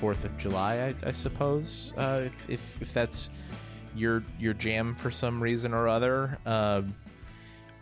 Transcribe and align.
Fourth 0.00 0.24
of 0.24 0.36
July, 0.38 0.94
I, 1.04 1.08
I 1.08 1.12
suppose. 1.12 1.92
Uh, 1.96 2.22
if, 2.26 2.50
if 2.50 2.82
if 2.82 2.92
that's 2.92 3.30
your 3.94 4.22
your 4.38 4.54
jam 4.54 4.94
for 4.94 5.10
some 5.10 5.42
reason 5.42 5.74
or 5.74 5.88
other. 5.88 6.38
Um, 6.46 6.94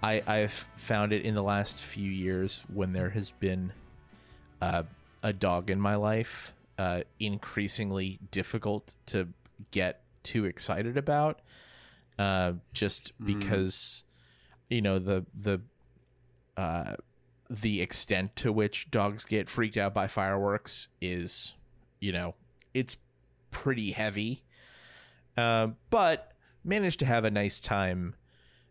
I 0.02 0.22
I've 0.26 0.68
found 0.76 1.12
it 1.12 1.24
in 1.24 1.34
the 1.34 1.42
last 1.42 1.82
few 1.82 2.10
years 2.10 2.62
when 2.72 2.92
there 2.92 3.10
has 3.10 3.30
been 3.30 3.72
uh, 4.60 4.84
a 5.22 5.32
dog 5.32 5.70
in 5.70 5.80
my 5.80 5.96
life 5.96 6.54
uh, 6.78 7.02
increasingly 7.20 8.18
difficult 8.30 8.94
to 9.06 9.28
get 9.70 10.00
too 10.22 10.44
excited 10.44 10.96
about. 10.96 11.40
Uh, 12.18 12.54
just 12.72 13.12
because 13.22 14.04
you 14.70 14.80
know 14.80 14.98
the 14.98 15.24
the 15.34 15.60
uh, 16.56 16.94
the 17.50 17.80
extent 17.82 18.34
to 18.36 18.52
which 18.52 18.90
dogs 18.90 19.24
get 19.24 19.48
freaked 19.48 19.76
out 19.76 19.92
by 19.92 20.06
fireworks 20.06 20.88
is, 21.00 21.54
you 22.00 22.12
know, 22.12 22.34
it's 22.74 22.96
pretty 23.50 23.90
heavy. 23.90 24.42
Uh, 25.36 25.68
but 25.90 26.32
managed 26.64 27.00
to 27.00 27.06
have 27.06 27.24
a 27.24 27.30
nice 27.30 27.60
time, 27.60 28.14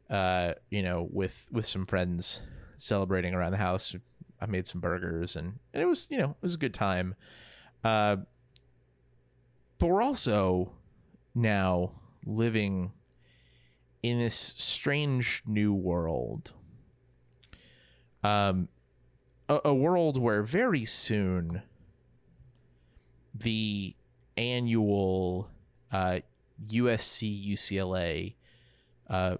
uh, 0.09 0.53
you 0.69 0.83
know, 0.83 1.07
with 1.11 1.47
with 1.51 1.65
some 1.65 1.85
friends 1.85 2.41
celebrating 2.77 3.33
around 3.33 3.51
the 3.51 3.57
house. 3.57 3.95
I 4.41 4.47
made 4.47 4.67
some 4.67 4.81
burgers 4.81 5.35
and, 5.37 5.59
and 5.73 5.81
it 5.81 5.85
was, 5.85 6.07
you 6.11 6.17
know, 6.17 6.31
it 6.31 6.41
was 6.41 6.55
a 6.55 6.57
good 6.57 6.73
time. 6.73 7.15
Uh, 7.83 8.17
but 9.77 9.87
we're 9.87 10.01
also 10.01 10.71
now 11.33 11.91
living 12.25 12.91
in 14.03 14.19
this 14.19 14.35
strange 14.35 15.41
new 15.45 15.73
world 15.73 16.53
um, 18.25 18.69
a, 19.47 19.59
a 19.65 19.73
world 19.73 20.19
where 20.19 20.41
very 20.41 20.83
soon 20.83 21.61
the 23.39 23.95
annual 24.37 25.49
uh, 25.91 26.19
USC 26.69 27.51
UCLA 27.51 28.33
uh, 29.09 29.37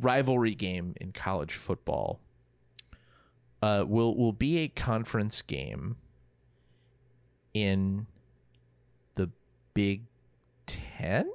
rivalry 0.00 0.54
game 0.54 0.94
in 1.00 1.12
college 1.12 1.54
football 1.54 2.20
uh, 3.62 3.84
will 3.86 4.16
will 4.16 4.32
be 4.32 4.58
a 4.58 4.68
conference 4.68 5.42
game 5.42 5.96
in 7.54 8.06
the 9.14 9.30
Big 9.74 10.02
Ten. 10.66 11.30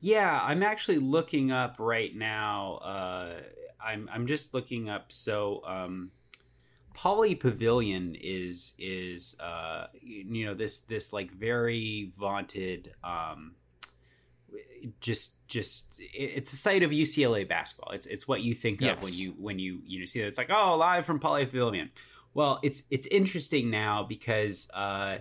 Yeah, 0.00 0.40
I'm 0.42 0.62
actually 0.62 0.98
looking 0.98 1.50
up 1.50 1.76
right 1.78 2.14
now. 2.14 2.74
Uh, 2.74 3.40
I'm 3.82 4.08
I'm 4.12 4.26
just 4.26 4.54
looking 4.54 4.88
up. 4.88 5.10
So, 5.10 5.62
um, 5.66 6.10
Pauley 6.94 7.38
Pavilion 7.38 8.16
is 8.20 8.74
is 8.78 9.36
uh, 9.40 9.86
you 10.00 10.46
know 10.46 10.54
this 10.54 10.80
this 10.80 11.12
like 11.12 11.32
very 11.32 12.12
vaunted. 12.16 12.94
Um, 13.02 13.54
just 15.00 15.46
just 15.48 15.98
it's 15.98 16.52
a 16.52 16.56
site 16.56 16.82
of 16.82 16.90
UCLA 16.90 17.48
basketball. 17.48 17.92
It's 17.92 18.06
it's 18.06 18.28
what 18.28 18.42
you 18.42 18.54
think 18.54 18.80
Yes. 18.80 18.98
of 18.98 19.02
when 19.04 19.14
you 19.14 19.34
when 19.38 19.58
you 19.58 19.80
you 19.84 20.00
know 20.00 20.06
see 20.06 20.20
that 20.20 20.26
it's 20.28 20.38
like 20.38 20.50
oh 20.50 20.76
live 20.76 21.04
from 21.06 21.20
Pauley 21.20 21.44
Pavilion. 21.46 21.90
Well, 22.34 22.60
it's 22.62 22.82
it's 22.90 23.06
interesting 23.08 23.70
now 23.70 24.02
because 24.04 24.68
uh, 24.74 25.18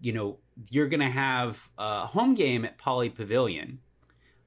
you 0.00 0.12
know 0.12 0.38
you're 0.70 0.88
gonna 0.88 1.10
have 1.10 1.68
a 1.78 2.06
home 2.06 2.34
game 2.34 2.64
at 2.64 2.78
Pauley 2.78 3.14
Pavilion. 3.14 3.80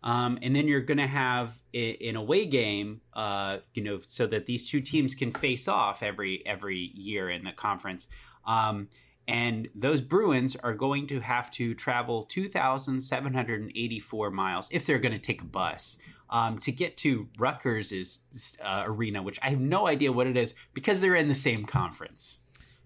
Um, 0.03 0.37
and 0.41 0.55
then 0.55 0.67
you're 0.67 0.81
going 0.81 0.99
to 0.99 1.07
have 1.07 1.59
an 1.73 2.15
away 2.15 2.45
game, 2.45 3.01
uh, 3.13 3.57
you 3.73 3.83
know, 3.83 3.99
so 4.05 4.27
that 4.27 4.45
these 4.45 4.69
two 4.69 4.79
teams 4.79 5.15
can 5.15 5.31
face 5.31 5.67
off 5.67 6.03
every 6.03 6.43
every 6.45 6.91
year 6.93 7.29
in 7.29 7.43
the 7.43 7.51
conference. 7.51 8.07
Um, 8.45 8.89
and 9.27 9.67
those 9.75 10.01
Bruins 10.01 10.55
are 10.55 10.73
going 10.73 11.07
to 11.07 11.19
have 11.19 11.51
to 11.51 11.73
travel 11.73 12.23
2,784 12.25 14.31
miles 14.31 14.69
if 14.71 14.85
they're 14.85 14.99
going 14.99 15.13
to 15.13 15.19
take 15.19 15.41
a 15.41 15.45
bus 15.45 15.97
um, 16.29 16.59
to 16.59 16.71
get 16.71 16.97
to 16.97 17.27
Rutgers' 17.37 18.57
uh, 18.63 18.83
arena, 18.85 19.21
which 19.21 19.39
I 19.41 19.49
have 19.49 19.59
no 19.59 19.87
idea 19.87 20.11
what 20.11 20.27
it 20.27 20.37
is 20.37 20.55
because 20.73 21.01
they're 21.01 21.15
in 21.15 21.27
the 21.27 21.35
same 21.35 21.65
conference. 21.65 22.41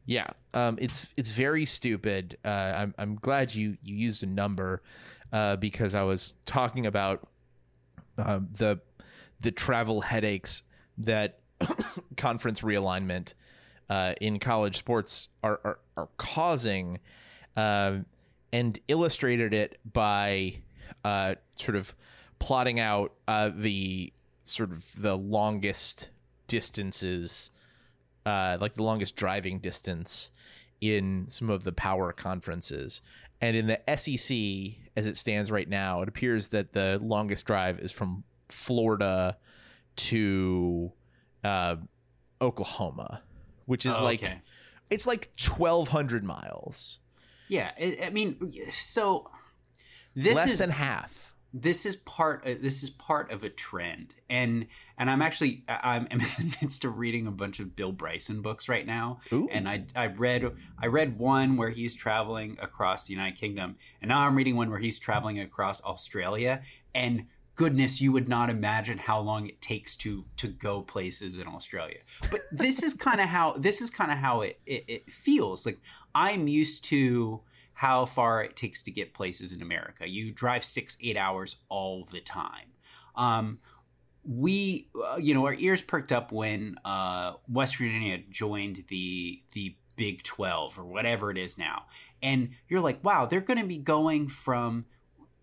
Yeah, 0.06 0.28
um, 0.56 0.80
it's 0.82 1.10
it's 1.16 1.32
very 1.32 1.66
stupid. 1.66 2.38
Uh, 2.44 2.48
I'm 2.48 2.96
I'm 2.98 3.16
glad 3.16 3.54
you 3.54 3.78
you 3.84 3.96
used 3.96 4.24
a 4.24 4.26
number 4.26 4.82
uh, 5.32 5.56
because 5.58 5.96
I 5.96 6.04
was 6.04 6.34
talking 6.46 6.86
about 6.86 7.28
um, 8.18 8.50
the 8.58 8.80
the 9.40 9.52
travel 9.52 10.02
headaches 10.02 10.64
that 11.00 11.40
conference 12.18 12.62
realignment 12.62 13.34
uh, 13.90 14.14
in 14.22 14.40
college 14.40 14.78
sports 14.78 15.30
are 15.44 15.60
are, 15.64 15.80
are 15.98 16.10
causing, 16.18 17.00
um, 17.56 18.06
and 18.54 18.80
illustrated 18.88 19.54
it 19.54 19.80
by 19.92 20.56
uh, 21.04 21.36
sort 21.56 21.76
of 21.76 21.96
plotting 22.40 22.80
out 22.80 23.14
uh, 23.28 23.52
the 23.56 24.12
sort 24.44 24.72
of 24.72 25.02
the 25.02 25.16
longest 25.18 26.10
distances 26.48 27.52
uh, 28.26 28.58
like 28.60 28.74
the 28.74 28.84
longest 28.84 29.16
driving 29.16 29.60
distance 29.60 30.32
in 30.80 31.26
some 31.28 31.50
of 31.50 31.64
the 31.64 31.72
power 31.72 32.12
conferences. 32.12 33.02
And 33.42 33.58
in 33.58 33.66
the 33.68 33.80
SEC, 33.98 34.78
as 34.96 35.08
it 35.08 35.18
stands 35.18 35.50
right 35.52 35.68
now, 35.68 36.02
it 36.04 36.08
appears 36.08 36.50
that 36.50 36.74
the 36.74 37.00
longest 37.02 37.46
drive 37.46 37.80
is 37.80 37.92
from 37.92 38.24
Florida 38.50 39.38
to 39.96 40.92
uh, 41.44 41.78
Oklahoma, 42.40 43.22
which 43.66 43.86
is 43.86 44.00
Oh, 44.00 44.04
like 44.04 44.24
okay. 44.24 44.42
it's 44.90 45.08
like 45.08 45.36
twelve 45.38 45.88
hundred 45.88 46.24
miles, 46.24 47.00
Yeah, 47.48 47.72
I, 47.80 47.98
I 48.06 48.10
mean, 48.12 48.54
so 48.72 49.30
this 50.16 50.36
less 50.36 50.52
is 50.54 50.60
than 50.60 50.70
half. 50.70 51.31
This 51.54 51.86
is 51.86 51.96
part 51.98 52.44
uh, 52.46 52.56
this 52.62 52.84
is 52.84 52.90
part 52.90 53.32
of 53.32 53.44
a 53.44 53.50
trend. 53.50 54.14
And 54.30 54.68
and 54.98 55.10
i'm 55.10 55.22
actually 55.22 55.64
I'm 55.68 56.08
in 56.08 56.20
the 56.20 56.56
midst 56.62 56.86
of 56.86 56.98
reading 56.98 57.28
a 57.28 57.32
bunch 57.32 57.60
of 57.60 57.76
bill 57.76 57.92
bryson 57.92 58.42
books 58.42 58.70
right 58.70 58.86
now. 58.86 59.20
Ooh. 59.34 59.50
and 59.52 59.68
i 59.68 59.86
i 59.96 60.08
read 60.08 60.46
i 60.80 60.88
read 60.88 61.18
one 61.18 61.58
where 61.58 61.70
he's 61.70 61.96
traveling 61.96 62.58
across 62.62 63.08
the 63.08 63.14
united 63.14 63.38
kingdom. 63.38 63.76
And 64.02 64.10
now 64.10 64.26
i'm 64.26 64.36
reading 64.36 64.56
one 64.56 64.70
where 64.70 64.80
he's 64.80 65.00
traveling 65.00 65.40
across 65.40 65.84
australia. 65.84 66.62
And 66.96 67.26
goodness 67.56 68.00
you 68.00 68.12
would 68.12 68.30
not 68.30 68.50
imagine 68.50 68.98
how 68.98 69.20
long 69.20 69.48
it 69.48 69.62
takes 69.62 69.96
to 69.98 70.26
to 70.38 70.48
go 70.48 70.82
places 70.82 71.38
in 71.38 71.48
australia. 71.48 72.00
But 72.30 72.42
this 72.52 72.82
is 72.82 72.94
kind 72.94 73.20
of 73.20 73.28
how 73.28 73.54
this 73.58 73.82
is 73.82 73.90
kind 73.90 74.12
of 74.12 74.18
how 74.18 74.42
it, 74.42 74.60
it 74.66 74.86
it 74.88 75.12
feels. 75.12 75.66
Like 75.66 75.80
i'm 76.16 76.48
used 76.48 76.86
to 76.86 77.42
how 77.74 78.06
far 78.06 78.44
it 78.44 78.56
takes 78.56 78.84
to 78.84 78.92
get 78.92 79.14
places 79.14 79.52
in 79.52 79.62
America. 79.62 80.08
You 80.08 80.32
drive 80.32 80.64
six, 80.64 80.98
eight 81.02 81.18
hours 81.18 81.58
all 81.70 82.08
the 82.12 82.22
time. 82.22 82.74
Um, 83.16 83.60
we, 84.24 84.88
uh, 84.96 85.18
you 85.18 85.34
know, 85.34 85.46
our 85.46 85.56
ears 85.56 85.82
perked 85.82 86.12
up 86.12 86.32
when 86.32 86.78
uh, 86.86 87.34
West 87.50 87.78
Virginia 87.78 88.20
joined 88.30 88.86
the 88.88 89.42
the 89.54 89.76
Big 89.96 90.24
Twelve 90.24 90.78
or 90.78 90.86
whatever 90.86 91.32
it 91.32 91.38
is 91.38 91.58
now, 91.58 91.86
and 92.22 92.50
you're 92.70 92.82
like, 92.82 93.04
wow, 93.04 93.26
they're 93.26 93.42
going 93.42 93.60
to 93.60 93.66
be 93.66 93.78
going 93.78 94.28
from 94.28 94.86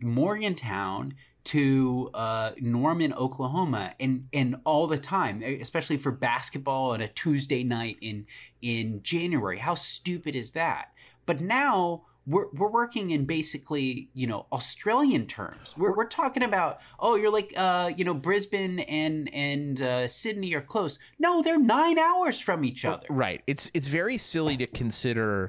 Morgantown 0.01 1.15
to 1.45 2.11
uh, 2.15 2.53
Norman, 2.59 3.13
Oklahoma, 3.15 3.95
and 3.99 4.29
and 4.33 4.57
all 4.65 4.87
the 4.87 4.99
time, 4.99 5.43
especially 5.43 5.97
for 5.97 6.13
basketball 6.13 6.91
on 6.91 7.01
a 7.01 7.09
Tuesday 7.09 7.65
night 7.65 7.97
in 8.01 8.27
in 8.63 9.03
January. 9.03 9.59
How 9.59 9.75
stupid 9.75 10.37
is 10.37 10.53
that? 10.53 10.93
But 11.27 11.41
now 11.41 12.05
we're, 12.29 12.49
we're 12.53 12.71
working 12.71 13.11
in 13.11 13.25
basically 13.25 14.11
you 14.13 14.27
know 14.27 14.47
Australian 14.53 15.27
terms. 15.27 15.75
We're, 15.77 15.97
we're 15.97 16.07
talking 16.07 16.43
about 16.43 16.81
oh 17.01 17.15
you're 17.15 17.33
like 17.33 17.55
uh, 17.57 17.91
you 17.97 18.05
know 18.05 18.15
Brisbane 18.15 18.81
and 18.81 19.33
and 19.33 19.81
uh, 19.81 20.09
Sydney 20.09 20.55
are 20.55 20.61
close. 20.61 20.99
No, 21.19 21.43
they're 21.43 21.59
nine 21.59 21.99
hours 21.99 22.39
from 22.41 22.65
each 22.65 22.85
other. 22.85 23.07
Right. 23.09 23.43
It's 23.47 23.71
it's 23.73 23.89
very 23.89 24.19
silly 24.19 24.57
to 24.59 24.67
consider, 24.67 25.49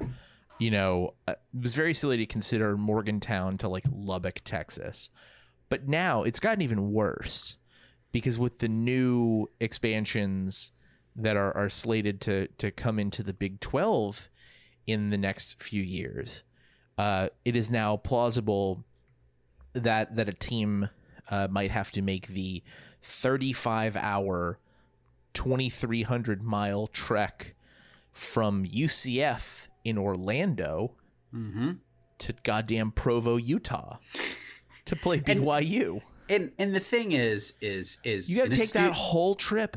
you 0.58 0.70
know, 0.70 1.14
uh, 1.28 1.32
it 1.32 1.60
was 1.60 1.74
very 1.74 1.92
silly 1.92 2.16
to 2.16 2.26
consider 2.26 2.76
Morgantown 2.76 3.58
to 3.58 3.68
like 3.68 3.84
Lubbock, 3.92 4.40
Texas. 4.42 5.10
But 5.68 5.86
now 5.86 6.22
it's 6.22 6.40
gotten 6.40 6.62
even 6.62 6.92
worse 6.92 7.58
because 8.10 8.38
with 8.38 8.58
the 8.58 8.68
new 8.68 9.48
expansions 9.60 10.72
that 11.14 11.36
are, 11.36 11.54
are 11.54 11.68
slated 11.68 12.22
to 12.22 12.46
to 12.58 12.70
come 12.70 12.98
into 12.98 13.22
the 13.22 13.34
Big 13.34 13.60
12 13.60 14.30
in 14.86 15.10
the 15.10 15.18
next 15.18 15.62
few 15.62 15.82
years, 15.82 16.42
uh, 17.00 17.28
it 17.46 17.56
is 17.56 17.70
now 17.70 17.96
plausible 17.96 18.84
that 19.72 20.16
that 20.16 20.28
a 20.28 20.34
team 20.34 20.88
uh, 21.30 21.48
might 21.50 21.70
have 21.70 21.90
to 21.92 22.02
make 22.02 22.26
the 22.26 22.62
35 23.02 23.96
hour 23.96 24.58
2300 25.32 26.42
mile 26.42 26.86
trek 26.88 27.54
from 28.12 28.66
UCF 28.66 29.68
in 29.84 29.96
Orlando 29.96 30.94
Mm-hmm. 31.34 31.70
to 32.18 32.34
goddamn 32.42 32.90
Provo, 32.90 33.36
Utah 33.36 33.98
to 34.84 34.96
play 34.96 35.20
BYU. 35.20 36.02
And 36.28 36.50
and 36.58 36.74
the 36.74 36.80
thing 36.80 37.12
is, 37.12 37.54
is 37.60 37.98
is 38.02 38.28
you 38.30 38.38
got 38.38 38.52
to 38.52 38.58
take 38.58 38.72
that 38.72 38.92
whole 38.92 39.36
trip 39.36 39.76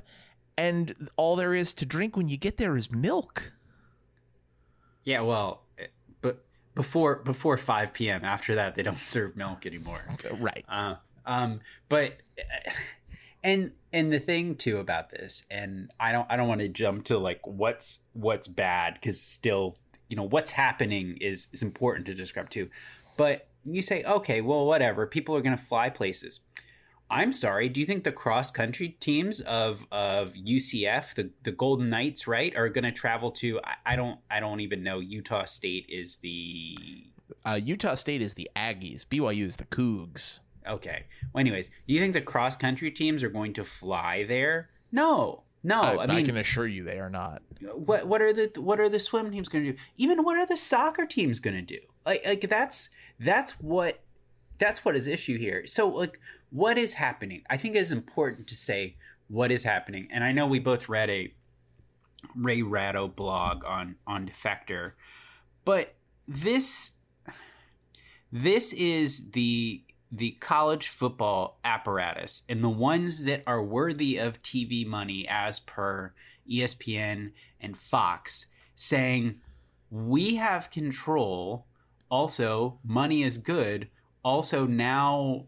and 0.57 0.95
all 1.15 1.35
there 1.35 1.53
is 1.53 1.73
to 1.75 1.85
drink 1.85 2.17
when 2.17 2.27
you 2.27 2.37
get 2.37 2.57
there 2.57 2.75
is 2.75 2.91
milk. 2.91 3.53
Yeah, 5.03 5.21
well, 5.21 5.62
before 6.75 7.17
before 7.17 7.57
five 7.57 7.93
p.m. 7.93 8.23
After 8.23 8.55
that, 8.55 8.75
they 8.75 8.83
don't 8.83 8.97
serve 9.05 9.35
milk 9.35 9.65
anymore. 9.65 10.01
Right. 10.39 10.65
Uh, 10.67 10.95
um, 11.25 11.61
but 11.89 12.17
uh, 12.37 12.71
and 13.43 13.71
and 13.91 14.11
the 14.11 14.19
thing 14.19 14.55
too 14.55 14.77
about 14.77 15.09
this, 15.09 15.45
and 15.51 15.91
I 15.99 16.11
don't 16.11 16.27
I 16.29 16.37
don't 16.37 16.47
want 16.47 16.61
to 16.61 16.69
jump 16.69 17.05
to 17.05 17.17
like 17.17 17.45
what's 17.45 17.99
what's 18.13 18.47
bad 18.47 18.95
because 18.95 19.21
still 19.21 19.77
you 20.09 20.15
know 20.15 20.23
what's 20.23 20.51
happening 20.51 21.17
is 21.21 21.47
is 21.51 21.61
important 21.61 22.05
to 22.07 22.13
describe 22.13 22.49
too. 22.49 22.69
But 23.17 23.47
you 23.65 23.81
say 23.81 24.03
okay, 24.03 24.41
well 24.41 24.65
whatever, 24.65 25.05
people 25.05 25.35
are 25.35 25.41
gonna 25.41 25.57
fly 25.57 25.89
places. 25.89 26.39
I'm 27.13 27.31
sorry. 27.31 27.69
Do 27.69 27.79
you 27.79 27.85
think 27.85 28.03
the 28.03 28.11
cross 28.11 28.49
country 28.49 28.89
teams 28.99 29.39
of 29.41 29.85
of 29.91 30.33
UCF, 30.33 31.13
the 31.13 31.29
the 31.43 31.51
Golden 31.51 31.89
Knights, 31.89 32.27
right, 32.27 32.55
are 32.55 32.69
going 32.69 32.85
to 32.85 32.91
travel 32.91 33.31
to? 33.33 33.59
I, 33.63 33.93
I 33.93 33.95
don't 33.95 34.19
I 34.31 34.39
don't 34.39 34.61
even 34.61 34.81
know. 34.81 34.99
Utah 34.99 35.45
State 35.45 35.85
is 35.89 36.17
the 36.17 36.75
Uh, 37.45 37.59
Utah 37.63 37.93
State 37.93 38.21
is 38.21 38.33
the 38.33 38.49
Aggies. 38.55 39.05
BYU 39.05 39.45
is 39.45 39.57
the 39.57 39.65
Cougs. 39.65 40.39
Okay. 40.67 41.03
Well, 41.33 41.41
anyways, 41.41 41.69
do 41.69 41.93
you 41.93 41.99
think 41.99 42.13
the 42.13 42.21
cross 42.21 42.55
country 42.55 42.89
teams 42.89 43.21
are 43.21 43.29
going 43.29 43.53
to 43.53 43.63
fly 43.63 44.23
there? 44.23 44.69
No, 44.91 45.43
no. 45.61 45.81
I, 45.81 46.03
I, 46.03 46.07
mean, 46.07 46.25
can 46.25 46.37
assure 46.37 46.67
you 46.67 46.83
they 46.83 46.99
are 46.99 47.11
not. 47.11 47.43
what 47.75 48.07
what 48.07 48.23
are 48.23 48.33
the 48.33 48.51
what 48.59 48.79
are 48.79 48.89
the 48.89 48.99
swim 48.99 49.31
teams 49.31 49.49
going 49.49 49.65
to 49.65 49.73
do? 49.73 49.77
Even 49.97 50.23
what 50.23 50.37
are 50.37 50.47
the 50.47 50.57
soccer 50.57 51.05
teams 51.05 51.39
going 51.39 51.55
to 51.55 51.61
do? 51.61 51.79
Like 52.07 52.25
like 52.25 52.49
that's 52.49 52.89
that's 53.19 53.51
what 53.59 53.99
that's 54.59 54.85
what 54.85 54.95
is 54.95 55.07
issue 55.07 55.37
here. 55.37 55.65
So 55.65 55.87
like 55.89 56.19
what 56.49 56.77
is 56.77 56.93
happening? 56.93 57.43
I 57.49 57.57
think 57.57 57.75
it 57.75 57.79
is 57.79 57.91
important 57.91 58.47
to 58.47 58.55
say 58.55 58.95
what 59.27 59.51
is 59.51 59.63
happening. 59.63 60.07
And 60.11 60.23
I 60.23 60.31
know 60.31 60.45
we 60.45 60.59
both 60.59 60.87
read 60.87 61.09
a 61.09 61.33
Ray 62.35 62.61
Ratto 62.61 63.07
blog 63.07 63.65
on 63.65 63.95
on 64.07 64.29
Defector, 64.29 64.93
but 65.65 65.95
this 66.27 66.91
this 68.31 68.73
is 68.73 69.31
the 69.31 69.83
the 70.11 70.31
college 70.39 70.87
football 70.87 71.59
apparatus 71.65 72.43
and 72.47 72.63
the 72.63 72.69
ones 72.69 73.23
that 73.23 73.41
are 73.47 73.63
worthy 73.63 74.17
of 74.17 74.41
TV 74.43 74.85
money 74.85 75.27
as 75.27 75.59
per 75.59 76.13
ESPN 76.49 77.31
and 77.59 77.75
Fox 77.75 78.45
saying 78.75 79.39
we 79.89 80.35
have 80.35 80.69
control 80.69 81.65
also 82.09 82.79
money 82.83 83.23
is 83.23 83.37
good 83.37 83.87
also 84.23 84.65
now 84.65 85.45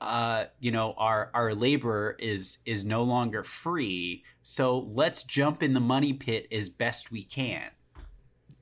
uh 0.00 0.44
you 0.60 0.70
know 0.70 0.94
our 0.98 1.30
our 1.32 1.54
labor 1.54 2.16
is 2.18 2.58
is 2.66 2.84
no 2.84 3.02
longer 3.02 3.42
free 3.42 4.22
so 4.42 4.80
let's 4.92 5.22
jump 5.22 5.62
in 5.62 5.72
the 5.72 5.80
money 5.80 6.12
pit 6.12 6.46
as 6.52 6.68
best 6.68 7.10
we 7.10 7.24
can 7.24 7.70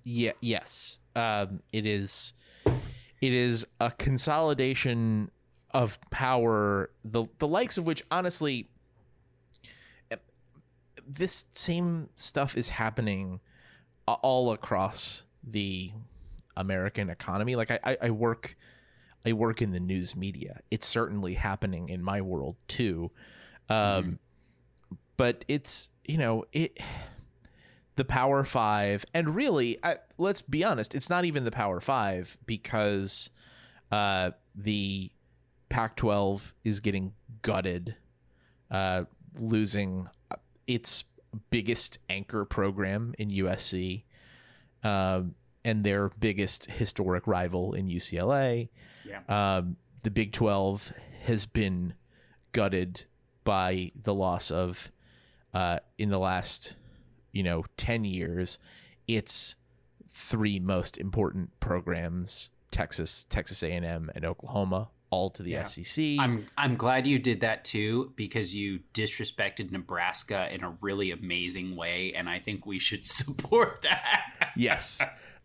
Yeah. 0.05 0.32
Yes. 0.40 0.99
Um, 1.16 1.62
it 1.72 1.87
is. 1.87 2.34
It 3.20 3.32
is 3.32 3.66
a 3.81 3.90
consolidation 3.90 5.31
of 5.70 5.99
power, 6.11 6.90
the 7.05 7.25
the 7.38 7.49
likes 7.49 7.78
of 7.78 7.87
which, 7.87 8.02
honestly, 8.11 8.69
this 11.06 11.46
same 11.50 12.11
stuff 12.16 12.56
is 12.56 12.69
happening 12.69 13.40
all 14.06 14.52
across 14.52 15.25
the 15.43 15.90
American 16.56 17.08
economy. 17.08 17.56
Like 17.56 17.70
I, 17.70 17.96
I 18.02 18.11
work, 18.11 18.56
I 19.26 19.32
work 19.32 19.62
in 19.62 19.73
the 19.73 19.81
news 19.81 20.15
media. 20.15 20.61
It's 20.71 20.87
certainly 20.87 21.35
happening 21.35 21.88
in 21.88 22.03
my 22.03 22.21
world 22.21 22.56
too. 22.69 23.11
Um, 23.69 24.19
but 25.17 25.44
it's 25.49 25.91
you 26.05 26.19
know 26.19 26.44
it 26.53 26.79
the 27.97 28.05
Power 28.05 28.44
Five, 28.44 29.05
and 29.15 29.35
really, 29.35 29.79
I, 29.82 29.97
let's 30.19 30.43
be 30.43 30.65
honest, 30.65 30.94
it's 30.94 31.09
not 31.09 31.25
even 31.25 31.44
the 31.44 31.50
Power 31.50 31.81
Five 31.81 32.37
because 32.47 33.31
uh, 33.93 34.32
the 34.55 35.11
Pac-12 35.69 36.53
is 36.65 36.81
getting 36.81 37.12
gutted, 37.43 37.94
uh, 38.71 39.05
losing 39.38 40.09
its 40.67 41.05
biggest 41.50 41.99
anchor 42.09 42.44
program 42.44 43.15
in 43.19 43.31
USC, 43.31 44.03
um, 44.82 45.35
and 45.64 45.84
their 45.84 46.11
biggest 46.20 46.66
historic 46.66 47.26
rival 47.26 47.72
in 47.75 47.87
UCLA. 47.88 48.69
yeah 49.05 49.20
Um, 49.56 49.76
the 50.02 50.11
Big 50.11 50.32
12 50.32 50.93
has 51.22 51.46
been 51.46 51.94
gutted 52.52 53.06
by 53.44 53.90
the 54.02 54.14
loss 54.14 54.50
of, 54.50 54.93
uh, 55.55 55.78
in 55.99 56.11
the 56.11 56.19
last, 56.19 56.76
you 57.32 57.43
know, 57.43 57.64
10 57.76 58.05
years, 58.05 58.58
its 59.08 59.56
three 60.08 60.58
most 60.58 60.96
important 60.99 61.58
programs, 61.61 62.50
Texas, 62.70 63.25
Texas 63.28 63.62
A&M, 63.62 64.11
and 64.14 64.25
Oklahoma, 64.25 64.88
all 65.11 65.31
to 65.31 65.43
the 65.43 65.52
Yeah. 65.52 65.64
SEC. 65.64 66.16
I'm 66.19 66.46
I'm 66.56 66.76
glad 66.76 67.06
you 67.06 67.19
did 67.19 67.40
that 67.40 67.64
too 67.64 68.12
because 68.16 68.55
you 68.55 68.81
disrespected 68.94 69.70
Nebraska 69.70 70.52
in 70.52 70.64
a 70.64 70.70
really 70.81 71.11
amazing 71.12 71.76
way, 71.76 72.12
and 72.16 72.28
I 72.28 72.38
think 72.40 72.66
we 72.66 72.78
should 72.78 73.06
support 73.20 73.82
that. 73.82 74.22
yes. 74.56 75.00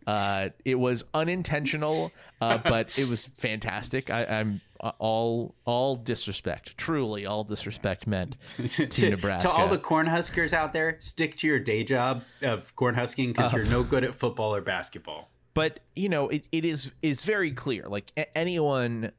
Uh, 0.06 0.48
it 0.64 0.76
was 0.76 1.04
unintentional, 1.14 2.10
uh, 2.40 2.58
but 2.64 2.98
it 2.98 3.06
was 3.08 3.26
fantastic. 3.26 4.10
I, 4.10 4.24
I'm 4.24 4.60
uh, 4.80 4.92
all 4.98 5.54
all 5.66 5.94
disrespect, 5.96 6.76
truly 6.78 7.26
all 7.26 7.44
disrespect 7.44 8.06
meant 8.06 8.38
to, 8.66 9.10
Nebraska. 9.10 9.48
To 9.50 9.54
all 9.54 9.68
the 9.68 9.78
Cornhuskers 9.78 10.52
out 10.52 10.72
there, 10.72 10.96
stick 11.00 11.36
to 11.38 11.46
your 11.46 11.58
day 11.60 11.84
job 11.84 12.22
of 12.42 12.74
Cornhusking 12.76 13.34
because 13.36 13.52
you're 13.52 13.64
no 13.66 13.82
good 13.82 14.04
at 14.04 14.14
football 14.14 14.54
or 14.54 14.62
basketball. 14.62 15.28
but 15.54 15.80
you 15.94 16.08
know 16.08 16.28
it, 16.28 16.46
it 16.50 16.64
is 16.64 16.92
it's 17.02 17.24
very 17.24 17.50
clear 17.50 17.84
like 17.88 18.10
a- 18.16 18.38
anyone 18.38 19.12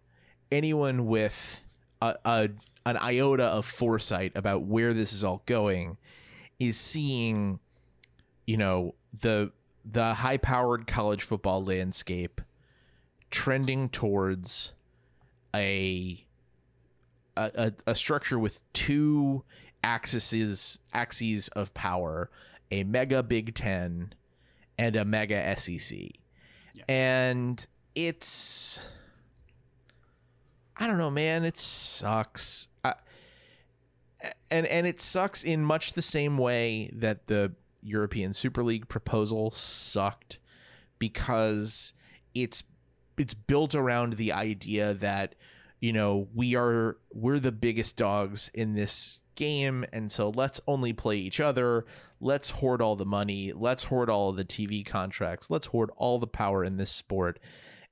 anyone 0.52 1.06
with 1.06 1.64
a, 2.02 2.16
a 2.26 2.50
an 2.86 2.98
iota 2.98 3.44
of 3.44 3.66
foresight 3.66 4.32
about 4.36 4.64
where 4.64 4.94
this 4.94 5.14
is 5.14 5.24
all 5.24 5.44
going 5.46 5.98
is 6.60 6.78
seeing 6.80 7.60
you 8.48 8.58
know 8.58 8.96
the 9.22 9.52
the 9.84 10.14
high 10.14 10.38
powered 10.38 10.88
college 10.88 11.24
football 11.24 11.64
landscape 11.64 12.42
trending 13.30 13.90
towards 13.90 14.74
a 15.56 16.26
a, 17.38 17.74
a, 17.88 17.96
structure 17.96 18.38
with 18.38 18.62
two 18.74 19.44
axes 19.84 20.78
axes 20.94 21.48
of 21.50 21.74
power 21.74 22.30
a 22.72 22.84
mega 22.84 23.24
big 23.24 23.54
10 23.54 24.14
and 24.78 24.96
a 24.96 25.06
mega 25.06 25.58
SEC. 25.58 26.00
And 26.88 27.66
it's 27.96 28.88
I 30.78 30.88
don't 30.88 30.98
know, 30.98 31.12
man, 31.12 31.46
it 31.46 31.58
sucks. 31.58 32.68
I, 32.84 32.96
and 34.50 34.66
and 34.66 34.88
it 34.88 35.00
sucks 35.00 35.44
in 35.44 35.64
much 35.64 35.94
the 35.94 36.02
same 36.02 36.38
way 36.38 36.90
that 36.94 37.28
the 37.28 37.54
European 37.82 38.34
Super 38.34 38.64
League 38.64 38.88
proposal 38.88 39.52
sucked 39.52 40.40
because 41.00 41.94
it's 42.34 42.64
it's 43.18 43.34
built 43.34 43.76
around 43.76 44.14
the 44.14 44.32
idea 44.32 44.94
that 44.96 45.36
you 45.80 45.94
know 45.94 46.28
we 46.34 46.56
are 46.56 46.98
we're 47.14 47.40
the 47.40 47.52
biggest 47.52 47.98
dogs 47.98 48.50
in 48.54 48.74
this 48.74 49.20
game 49.36 49.86
and 49.94 50.12
so 50.12 50.30
let's 50.30 50.62
only 50.68 50.94
play 50.94 51.18
each 51.18 51.40
other. 51.40 51.86
Let's 52.20 52.52
hoard 52.52 52.82
all 52.82 52.96
the 52.96 53.06
money. 53.06 53.54
Let's 53.54 53.84
hoard 53.86 54.10
all 54.10 54.32
the 54.32 54.46
tv 54.46 54.86
contracts. 54.86 55.50
Let's 55.50 55.68
hoard 55.68 55.90
all 55.96 56.20
the 56.20 56.28
power 56.28 56.64
in 56.64 56.78
this 56.78 56.92
sport. 56.92 57.40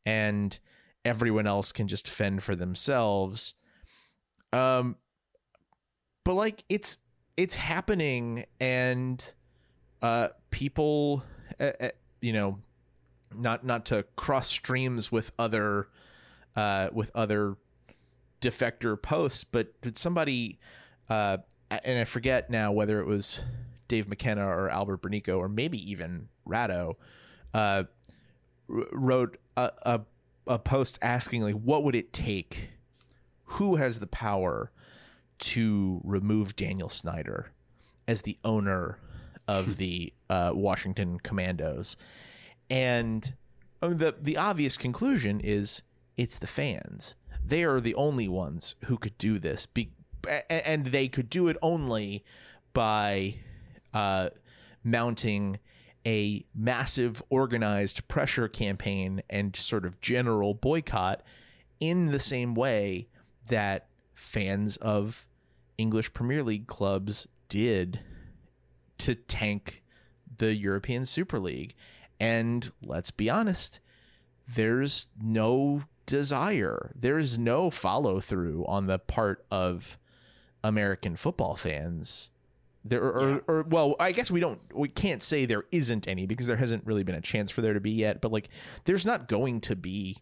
And 0.06 0.58
everyone 1.06 1.48
else 1.48 1.72
can 1.72 1.88
just 1.88 2.08
fend 2.08 2.44
for 2.44 2.56
themselves. 2.56 3.56
Um 4.54 4.98
but 6.24 6.36
like 6.36 6.64
it's 6.70 6.98
it's 7.38 7.56
happening 7.56 8.46
and 8.60 9.34
uh 10.02 10.30
people 10.52 11.24
uh, 11.60 11.72
you 12.22 12.34
know 12.34 12.58
not 13.36 13.66
not 13.66 13.86
to 13.86 14.04
cross 14.16 14.48
streams 14.48 15.12
with 15.12 15.32
other 15.38 15.88
uh 16.56 16.90
with 16.94 17.12
other 17.16 17.56
defector 18.42 19.00
posts 19.02 19.44
but 19.44 19.74
but 19.82 19.98
somebody 19.98 20.58
uh 21.10 21.38
and 21.70 22.00
I 22.00 22.04
forget 22.04 22.50
now 22.50 22.72
whether 22.72 23.00
it 23.00 23.06
was 23.06 23.44
Dave 23.88 24.08
McKenna 24.08 24.46
or 24.48 24.70
Albert 24.70 25.02
Burneko 25.02 25.38
or 25.38 25.50
maybe 25.50 25.92
even 25.92 26.30
Ratto 26.46 26.98
uh, 27.54 27.84
wrote 28.68 29.38
a, 29.58 29.72
a 29.84 30.02
a 30.48 30.60
post 30.60 30.98
asking 31.02 31.44
like 31.44 31.56
what 31.56 31.84
would 31.84 31.96
it 31.96 32.14
take? 32.14 32.72
Who 33.44 33.76
has 33.76 34.00
the 34.00 34.08
power 34.08 34.72
to 35.40 36.02
remove 36.04 36.56
Daniel 36.56 36.90
Snyder 36.90 37.52
as 38.08 38.24
the 38.24 38.38
owner 38.44 39.00
of 39.50 39.78
the 39.78 40.14
uh, 40.30 40.52
Washington 40.54 41.20
Commandos. 41.20 41.98
And 42.70 43.34
I 43.82 43.88
mean, 43.88 43.98
the 43.98 44.16
the 44.22 44.38
obvious 44.38 44.78
conclusion 44.78 45.42
is 45.44 45.82
it's 46.18 46.38
the 46.38 46.48
fans. 46.48 47.16
They 47.44 47.64
are 47.64 47.80
the 47.80 47.96
only 47.96 48.28
ones 48.28 48.76
who 48.86 48.98
could 48.98 49.18
do 49.18 49.40
this. 49.40 49.66
Be, 49.66 49.90
and 50.50 50.88
they 50.88 51.08
could 51.08 51.32
do 51.32 51.48
it 51.48 51.58
only 51.64 52.24
by 52.74 53.38
uh, 53.92 54.30
mounting 54.84 55.60
a 56.06 56.46
massive 56.54 57.24
organized 57.30 58.08
pressure 58.08 58.48
campaign 58.48 59.24
and 59.32 59.56
sort 59.56 59.86
of 59.86 60.00
general 60.00 60.54
boycott 60.54 61.24
in 61.80 62.08
the 62.08 62.20
same 62.20 62.54
way 62.54 63.08
that 63.48 63.88
fans 64.14 64.78
of 64.78 65.28
English 65.78 66.14
Premier 66.14 66.44
League 66.44 66.68
clubs 66.68 67.28
did 67.48 68.00
to 69.00 69.16
tank 69.16 69.84
the 70.38 70.54
European 70.56 71.06
Super 71.06 71.40
League. 71.40 71.76
And 72.20 72.70
let's 72.82 73.12
be 73.12 73.30
honest, 73.30 73.80
there's 74.48 75.08
no 75.22 75.84
desire, 76.06 76.92
there's 76.96 77.38
no 77.38 77.70
follow 77.70 78.20
through 78.20 78.66
on 78.66 78.88
the 78.88 79.00
part 79.00 79.46
of 79.52 79.98
American 80.64 81.16
football 81.16 81.56
fans 81.56 82.32
there 82.84 83.04
or, 83.04 83.30
yeah. 83.30 83.40
or, 83.48 83.60
or, 83.60 83.64
well, 83.64 83.96
I 84.00 84.12
guess 84.12 84.32
we 84.32 84.40
don't 84.40 84.60
we 84.74 84.90
can't 84.90 85.22
say 85.22 85.46
there 85.46 85.66
isn't 85.72 86.08
any 86.08 86.26
because 86.26 86.48
there 86.48 86.58
hasn't 86.58 86.86
really 86.86 87.04
been 87.04 87.16
a 87.16 87.22
chance 87.22 87.52
for 87.52 87.62
there 87.62 87.74
to 87.74 87.80
be 87.80 87.92
yet, 87.92 88.22
but 88.22 88.32
like 88.32 88.50
there's 88.86 89.06
not 89.06 89.28
going 89.28 89.62
to 89.62 89.76
be 89.76 90.18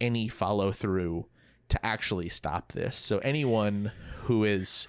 any 0.00 0.28
follow 0.28 0.72
through 0.72 1.26
to 1.68 1.86
actually 1.86 2.28
stop 2.28 2.72
this. 2.72 2.96
So 2.96 3.18
anyone 3.18 3.92
who 4.22 4.44
is 4.44 4.88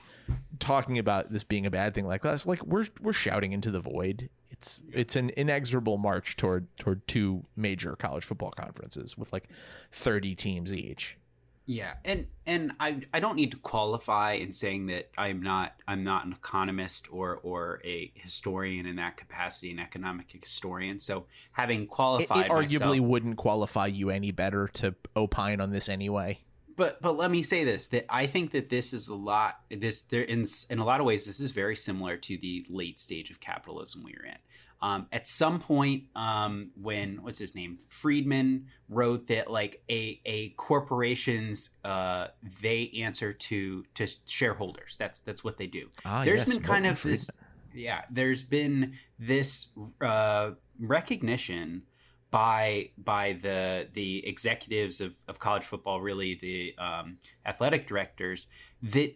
talking 0.60 0.98
about 0.98 1.32
this 1.32 1.44
being 1.44 1.66
a 1.66 1.72
bad 1.72 1.94
thing 1.94 2.06
like 2.06 2.26
us, 2.26 2.46
like 2.46 2.64
we're 2.66 2.86
we're 3.02 3.14
shouting 3.14 3.52
into 3.52 3.72
the 3.72 3.80
void. 3.80 4.30
It's 4.50 4.84
it's 4.92 5.16
an 5.16 5.30
inexorable 5.32 5.98
march 5.98 6.38
toward 6.38 6.68
toward 6.78 7.08
two 7.08 7.46
major 7.56 7.96
college 7.96 8.24
football 8.24 8.52
conferences 8.52 9.18
with 9.18 9.34
like 9.34 9.50
30 9.92 10.36
teams 10.36 10.74
each. 10.74 11.18
Yeah, 11.66 11.94
and 12.04 12.28
and 12.46 12.74
I 12.80 13.02
I 13.14 13.20
don't 13.20 13.36
need 13.36 13.52
to 13.52 13.58
qualify 13.58 14.34
in 14.34 14.52
saying 14.52 14.88
that 14.88 15.10
I'm 15.18 15.42
not 15.42 15.74
I'm 15.88 16.04
not 16.04 16.26
an 16.26 16.34
economist 16.34 17.08
or 17.12 17.40
or 17.44 17.82
a 17.86 18.12
historian 18.16 18.86
in 18.86 18.98
that 18.98 19.16
capacity, 19.16 19.72
an 19.72 19.80
economic 19.80 20.32
historian. 20.32 21.00
So 21.00 21.28
having 21.52 21.88
qualified, 21.88 22.46
it, 22.46 22.46
it 22.48 22.52
arguably 22.52 22.80
myself, 22.80 23.00
wouldn't 23.00 23.38
qualify 23.38 23.88
you 23.88 24.10
any 24.10 24.32
better 24.32 24.68
to 24.70 24.96
opine 25.16 25.62
on 25.62 25.72
this 25.72 25.88
anyway. 25.88 26.40
But 26.82 27.00
but 27.00 27.16
let 27.16 27.30
me 27.30 27.44
say 27.44 27.64
this 27.64 27.90
that 27.90 28.08
I 28.10 28.26
think 28.26 28.54
that 28.54 28.68
this 28.72 28.92
is 28.92 29.08
a 29.08 29.14
lot 29.14 29.60
this 29.70 30.02
there 30.02 30.24
in 30.24 30.46
in 30.72 30.80
a 30.80 30.84
lot 30.84 31.00
of 31.00 31.06
ways 31.06 31.28
this 31.28 31.40
is 31.40 31.52
very 31.52 31.76
similar 31.76 32.18
to 32.18 32.38
the 32.40 32.66
late 32.70 33.00
stage 33.00 33.30
of 33.30 33.40
capitalism 33.40 34.04
we 34.04 34.16
are 34.16 34.26
in. 34.26 34.38
Um, 34.82 35.06
at 35.12 35.28
some 35.28 35.60
point, 35.60 36.06
um, 36.16 36.72
when 36.82 37.22
what's 37.22 37.38
his 37.38 37.54
name, 37.54 37.78
Friedman 37.88 38.66
wrote 38.90 39.28
that 39.28 39.52
like 39.52 39.84
a 39.92 40.20
a 40.26 40.50
corporations 40.58 41.70
uh, 41.86 42.30
they 42.64 42.92
answer 42.98 43.32
to 43.32 43.84
to 43.94 44.08
shareholders. 44.26 44.96
That's 44.98 45.20
that's 45.20 45.44
what 45.44 45.60
they 45.60 45.68
do. 45.68 45.88
Ah, 46.04 46.26
there's 46.26 46.40
yes, 46.40 46.56
been 46.56 46.64
kind 46.64 46.88
of 46.88 46.98
Friedman. 46.98 47.14
this, 47.14 47.30
yeah. 47.76 48.02
There's 48.10 48.42
been 48.42 48.94
this 49.20 49.68
uh, 50.04 50.54
recognition 50.80 51.84
by 52.32 52.90
by 52.98 53.38
the 53.42 53.88
the 53.94 54.26
executives 54.28 55.02
of, 55.02 55.14
of 55.28 55.40
college 55.40 55.64
football, 55.66 56.02
really 56.02 56.40
the 56.42 56.76
um, 56.82 57.18
athletic 57.46 57.88
directors, 57.88 58.48
that 58.82 59.16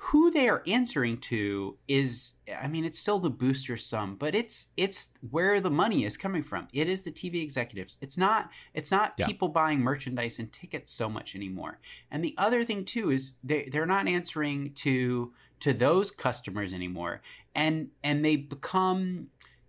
who 0.00 0.30
they 0.30 0.48
are 0.48 0.62
answering 0.66 1.18
to 1.18 1.76
is 1.88 2.34
i 2.60 2.68
mean 2.68 2.84
it's 2.84 2.98
still 3.00 3.18
the 3.18 3.28
booster 3.28 3.76
sum 3.76 4.14
but 4.14 4.32
it's 4.32 4.68
it's 4.76 5.08
where 5.30 5.60
the 5.60 5.70
money 5.70 6.04
is 6.04 6.16
coming 6.16 6.42
from. 6.42 6.68
It 6.72 6.88
is 6.88 7.02
the 7.02 7.10
tv 7.10 7.42
executives. 7.42 7.96
It's 8.00 8.16
not 8.16 8.50
it's 8.74 8.92
not 8.92 9.14
yeah. 9.18 9.26
people 9.26 9.48
buying 9.48 9.80
merchandise 9.80 10.38
and 10.38 10.52
tickets 10.52 10.92
so 10.92 11.08
much 11.08 11.34
anymore. 11.34 11.80
And 12.12 12.22
the 12.24 12.34
other 12.38 12.64
thing 12.64 12.84
too 12.84 13.10
is 13.10 13.32
they 13.42 13.68
they're 13.70 13.86
not 13.86 14.06
answering 14.06 14.72
to 14.74 15.32
to 15.60 15.72
those 15.72 16.12
customers 16.12 16.72
anymore. 16.72 17.20
And 17.54 17.88
and 18.04 18.24
they 18.24 18.36
become 18.36 19.28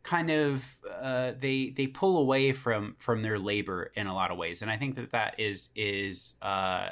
kind 0.10 0.32
of 0.32 0.80
uh, 1.04 1.34
they 1.39 1.72
they 1.78 1.86
pull 1.86 2.18
away 2.18 2.51
from 2.51 2.96
from 2.98 3.22
their 3.22 3.38
labor 3.38 3.92
in 3.96 4.08
a 4.08 4.13
lot 4.13 4.32
of 4.32 4.39
ways. 4.39 4.63
And 4.63 4.72
i 4.72 4.75
think 4.75 4.96
that 4.96 5.12
that 5.12 5.39
is 5.39 5.70
is 5.75 6.34
uh, 6.42 6.89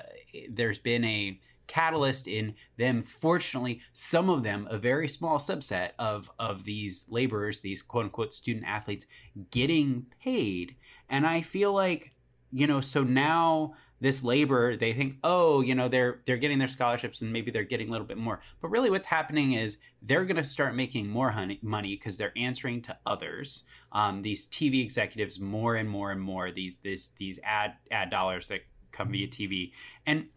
there's 0.52 0.78
been 0.78 1.04
a 1.04 1.40
catalyst 1.66 2.28
in 2.28 2.54
them. 2.78 3.02
Fortunately 3.02 3.82
some 3.94 4.30
of 4.30 4.44
them 4.44 4.68
a 4.70 4.78
very 4.78 5.10
small 5.10 5.40
subset 5.40 5.92
of 5.98 6.30
of 6.38 6.64
these 6.64 7.08
laborers 7.10 7.62
these 7.62 7.82
quote 7.82 8.06
unquote 8.06 8.36
student 8.36 8.68
athletes 8.68 9.08
getting 9.50 10.06
paid. 10.24 10.76
And 11.10 11.26
i 11.26 11.42
feel 11.42 11.74
like 11.74 12.12
you 12.52 12.68
know 12.68 12.82
so 12.82 13.04
now 13.04 13.74
this 14.00 14.24
labor 14.24 14.76
they 14.76 14.94
think 14.94 15.16
oh 15.24 15.62
you 15.62 15.74
know 15.74 15.88
they're 15.88 16.22
they're 16.26 16.38
getting 16.38 16.60
their 16.60 16.68
scholarships 16.68 17.22
and 17.22 17.34
maybe 17.34 17.50
they're 17.50 17.64
getting 17.64 17.90
a 17.90 17.92
little 17.92 18.08
bit 18.08 18.18
more. 18.18 18.40
But 18.62 18.70
really 18.70 18.90
what's 18.90 19.08
happening 19.08 19.54
is 19.54 19.78
they're 20.02 20.26
going 20.26 20.38
to 20.38 20.44
start 20.44 20.76
making 20.76 21.10
more 21.10 21.32
honey, 21.32 21.60
money 21.62 21.96
because 21.96 22.18
they're 22.18 22.38
answering 22.38 22.82
to 22.84 22.98
others. 23.06 23.64
Um, 23.92 24.22
these 24.22 24.46
tv 24.48 24.84
executives 24.84 25.40
more 25.40 25.76
and 25.76 25.90
more 25.90 26.12
and 26.12 26.22
more 26.22 26.52
these 26.52 26.78
this 26.84 27.08
these 27.18 27.40
ad 27.44 27.74
ad 27.92 28.10
dollars 28.10 28.48
that 28.50 28.62
come 28.92 29.12
via 29.12 29.28
tv 29.28 29.72
and 30.06 30.28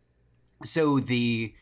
so 0.64 1.00
the 1.00 1.54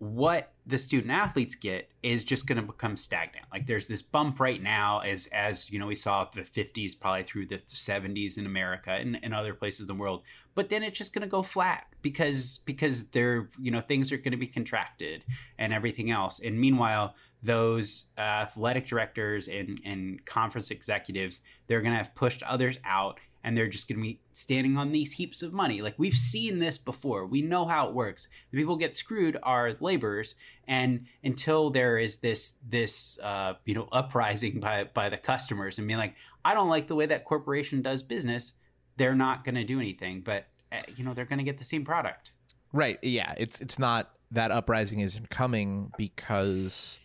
what 0.00 0.54
the 0.66 0.78
student 0.78 1.12
athletes 1.12 1.54
get 1.54 1.90
is 2.02 2.24
just 2.24 2.46
going 2.46 2.56
to 2.56 2.66
become 2.66 2.96
stagnant. 2.96 3.44
Like 3.52 3.66
there's 3.66 3.86
this 3.86 4.00
bump 4.00 4.40
right 4.40 4.60
now 4.60 5.00
as 5.00 5.26
as 5.26 5.70
you 5.70 5.78
know 5.78 5.86
we 5.86 5.94
saw 5.94 6.26
the 6.34 6.40
50s 6.40 6.98
probably 6.98 7.22
through 7.22 7.46
the 7.46 7.58
70s 7.58 8.38
in 8.38 8.46
america 8.46 8.92
and, 8.92 9.18
and 9.22 9.34
other 9.34 9.52
places 9.52 9.80
in 9.80 9.86
the 9.88 9.94
world. 9.94 10.22
But 10.54 10.70
then 10.70 10.82
it's 10.82 10.96
just 10.96 11.12
going 11.12 11.22
to 11.22 11.28
go 11.28 11.42
flat 11.42 11.84
because 12.00 12.60
because 12.64 13.08
they're 13.08 13.46
you 13.60 13.70
know 13.70 13.82
things 13.82 14.10
are 14.10 14.16
going 14.16 14.30
to 14.30 14.38
be 14.38 14.46
contracted 14.46 15.22
and 15.58 15.70
everything 15.74 16.10
else. 16.10 16.40
And 16.40 16.58
meanwhile 16.58 17.14
those 17.42 18.06
uh, 18.16 18.22
athletic 18.22 18.86
directors 18.86 19.48
and 19.48 19.82
and 19.84 20.24
conference 20.24 20.70
executives 20.70 21.40
they're 21.66 21.82
going 21.82 21.92
to 21.92 21.98
have 21.98 22.14
pushed 22.14 22.42
others 22.42 22.78
out 22.84 23.20
and 23.42 23.56
they're 23.56 23.68
just 23.68 23.88
going 23.88 23.98
to 23.98 24.02
be 24.02 24.20
standing 24.32 24.76
on 24.76 24.92
these 24.92 25.12
heaps 25.12 25.42
of 25.42 25.52
money. 25.52 25.82
Like 25.82 25.94
we've 25.98 26.14
seen 26.14 26.58
this 26.58 26.78
before. 26.78 27.26
We 27.26 27.42
know 27.42 27.66
how 27.66 27.88
it 27.88 27.94
works. 27.94 28.28
The 28.50 28.58
people 28.58 28.76
get 28.76 28.96
screwed 28.96 29.38
are 29.42 29.76
laborers, 29.80 30.34
and 30.68 31.06
until 31.24 31.70
there 31.70 31.98
is 31.98 32.18
this 32.18 32.58
this 32.68 33.18
uh, 33.20 33.54
you 33.64 33.74
know 33.74 33.88
uprising 33.92 34.60
by 34.60 34.84
by 34.84 35.08
the 35.08 35.16
customers 35.16 35.78
and 35.78 35.86
being 35.86 35.98
like, 35.98 36.14
I 36.44 36.54
don't 36.54 36.68
like 36.68 36.88
the 36.88 36.96
way 36.96 37.06
that 37.06 37.24
corporation 37.24 37.82
does 37.82 38.02
business, 38.02 38.52
they're 38.96 39.14
not 39.14 39.44
going 39.44 39.54
to 39.54 39.64
do 39.64 39.78
anything. 39.80 40.20
But 40.20 40.46
uh, 40.72 40.82
you 40.96 41.04
know 41.04 41.14
they're 41.14 41.24
going 41.24 41.38
to 41.38 41.44
get 41.44 41.58
the 41.58 41.64
same 41.64 41.84
product. 41.84 42.32
Right. 42.72 42.98
Yeah. 43.02 43.34
It's 43.36 43.60
it's 43.60 43.78
not 43.78 44.10
that 44.30 44.50
uprising 44.50 45.00
isn't 45.00 45.30
coming 45.30 45.90
because 45.96 47.00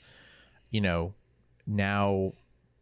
you 0.69 0.81
know 0.81 1.13
now 1.65 2.33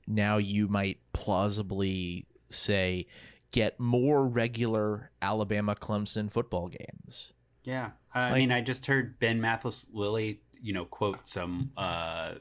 now 0.08 0.38
you 0.38 0.68
might 0.68 0.98
plausibly 1.14 2.26
say 2.50 3.08
get 3.54 3.80
more 3.80 4.28
regular 4.28 5.12
Alabama 5.22 5.76
Clemson 5.76 6.30
football 6.30 6.68
games. 6.68 7.32
Yeah. 7.64 7.92
I 8.14 8.32
like, 8.32 8.40
mean, 8.40 8.52
I 8.52 8.60
just 8.60 8.88
heard 8.88 9.20
Ben 9.20 9.40
Mathis-Lilley, 9.40 10.42
you 10.62 10.74
know, 10.74 10.86
quote 10.86 11.28
some 11.28 11.72
uh, 11.78 12.34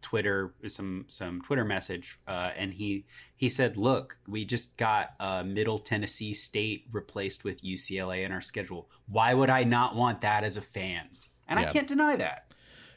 Twitter 0.00 0.54
some 0.68 1.04
some 1.08 1.42
Twitter 1.42 1.64
message, 1.64 2.20
uh, 2.28 2.52
and 2.56 2.72
he 2.72 3.06
he 3.34 3.48
said, 3.48 3.76
"Look, 3.76 4.18
we 4.28 4.44
just 4.44 4.76
got 4.76 5.14
uh, 5.18 5.42
Middle 5.42 5.80
Tennessee 5.80 6.32
State 6.32 6.86
replaced 6.92 7.42
with 7.42 7.62
UCLA 7.62 8.24
in 8.24 8.30
our 8.30 8.40
schedule. 8.40 8.88
Why 9.08 9.34
would 9.34 9.50
I 9.50 9.64
not 9.64 9.96
want 9.96 10.20
that 10.20 10.44
as 10.44 10.56
a 10.56 10.62
fan?" 10.62 11.08
And 11.48 11.58
yeah. 11.58 11.66
I 11.66 11.68
can't 11.68 11.88
deny 11.88 12.14
that. 12.16 12.54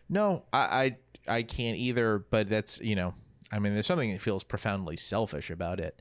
No, 0.08 0.44
I, 0.54 0.96
I 1.28 1.38
I 1.40 1.44
can't 1.44 1.78
either. 1.78 2.20
But 2.20 2.48
that's 2.48 2.80
you 2.80 2.96
know, 2.96 3.16
I 3.52 3.58
mean, 3.58 3.74
there's 3.74 3.88
something 3.88 4.12
that 4.12 4.22
feels 4.22 4.44
profoundly 4.44 4.96
selfish 4.96 5.50
about 5.50 5.80
it. 5.80 6.00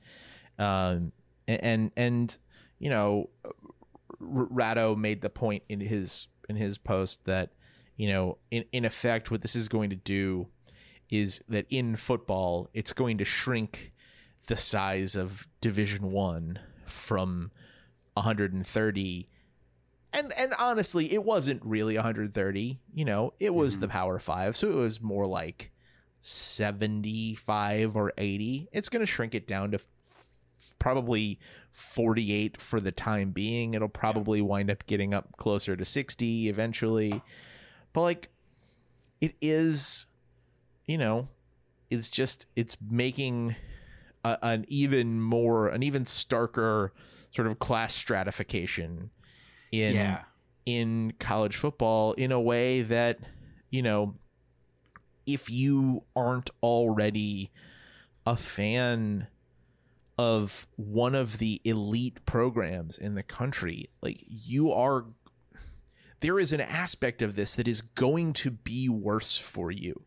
Um, 0.59 1.12
and 1.49 1.61
and, 1.62 1.93
and 1.97 2.38
you 2.78 2.90
know, 2.90 3.31
Ratto 4.21 4.95
made 4.95 5.21
the 5.21 5.31
point 5.31 5.64
in 5.69 5.81
his 5.81 6.28
in 6.49 6.55
his 6.57 6.78
post 6.78 7.25
that 7.25 7.50
you 7.97 8.09
know, 8.09 8.38
in 8.50 8.64
in 8.73 8.85
effect, 8.85 9.31
what 9.31 9.43
this 9.43 9.57
is 9.57 9.69
going 9.69 9.90
to 9.90 9.97
do 9.97 10.47
is 11.11 11.43
that 11.49 11.67
in 11.71 11.97
football, 11.97 12.69
it's 12.75 12.93
going 12.93 13.19
to 13.19 13.25
shrink 13.25 13.93
the 14.47 14.57
size 14.57 15.17
of 15.17 15.49
Division 15.61 16.12
One 16.12 16.61
from 16.87 17.50
130 18.14 19.28
and 20.12 20.33
and 20.33 20.55
honestly 20.59 21.12
it 21.12 21.23
wasn't 21.23 21.64
really 21.64 21.95
130 21.95 22.81
you 22.93 23.05
know 23.05 23.33
it 23.38 23.55
was 23.55 23.75
mm-hmm. 23.75 23.83
the 23.83 23.88
power 23.88 24.19
5 24.19 24.57
so 24.57 24.69
it 24.69 24.75
was 24.75 25.00
more 25.00 25.26
like 25.26 25.71
75 26.21 27.97
or 27.97 28.12
80 28.19 28.69
it's 28.73 28.88
going 28.88 29.00
to 29.00 29.07
shrink 29.07 29.35
it 29.35 29.47
down 29.47 29.71
to 29.71 29.78
probably 30.78 31.38
48 31.73 32.61
for 32.61 32.80
the 32.80 32.92
time 32.92 33.30
being. 33.30 33.75
It'll 33.75 33.88
probably 33.88 34.40
wind 34.40 34.70
up 34.70 34.87
getting 34.87 35.14
up 35.14 35.37
closer 35.37 35.76
to 35.76 35.85
60 35.85 36.49
eventually. 36.49 37.23
But 37.92 38.02
like 38.02 38.28
it 39.20 39.35
is 39.40 40.06
you 40.87 40.97
know, 40.99 41.28
it's 41.90 42.08
just 42.08 42.47
it's 42.56 42.76
making 42.90 43.54
a, 44.25 44.38
an 44.42 44.64
even 44.68 45.20
more 45.20 45.68
an 45.68 45.82
even 45.82 46.04
starker 46.04 46.90
sort 47.30 47.47
of 47.47 47.58
class 47.58 47.92
stratification 47.94 49.11
in 49.70 49.94
Yeah. 49.94 50.23
in 50.64 51.12
college 51.18 51.56
football 51.56 52.14
in 52.14 52.32
a 52.32 52.40
way 52.40 52.82
that 52.82 53.18
you 53.70 53.82
know 53.82 54.14
if 55.26 55.50
you 55.50 56.04
aren't 56.16 56.49
already 56.62 57.50
a 58.25 58.35
fan 58.35 59.26
of 60.19 60.67
one 60.77 61.15
of 61.15 61.39
the 61.39 61.61
elite 61.65 62.25
programs 62.27 62.99
in 62.99 63.15
the 63.15 63.23
country. 63.23 63.89
Like 64.03 64.25
you 64.27 64.73
are 64.73 65.05
there 66.21 66.41
is 66.41 66.53
an 66.53 66.61
aspect 66.61 67.23
of 67.23 67.37
this 67.37 67.55
that 67.55 67.69
is 67.69 67.81
going 67.81 68.33
to 68.33 68.51
be 68.51 68.89
worse 68.89 69.39
for 69.39 69.71
you. 69.71 70.03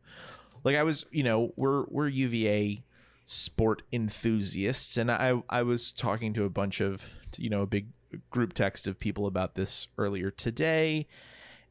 Like 0.63 0.75
i 0.75 0.83
was 0.83 1.05
you 1.11 1.23
know 1.23 1.53
we're 1.55 1.85
we're 1.87 2.07
uva 2.07 2.81
sport 3.25 3.81
enthusiasts 3.93 4.97
and 4.97 5.09
i 5.09 5.41
i 5.49 5.63
was 5.63 5.91
talking 5.91 6.33
to 6.33 6.43
a 6.43 6.49
bunch 6.49 6.81
of 6.81 7.15
you 7.37 7.49
know 7.49 7.61
a 7.61 7.67
big 7.67 7.87
group 8.29 8.53
text 8.53 8.87
of 8.87 8.99
people 8.99 9.25
about 9.25 9.55
this 9.55 9.87
earlier 9.97 10.29
today 10.29 11.07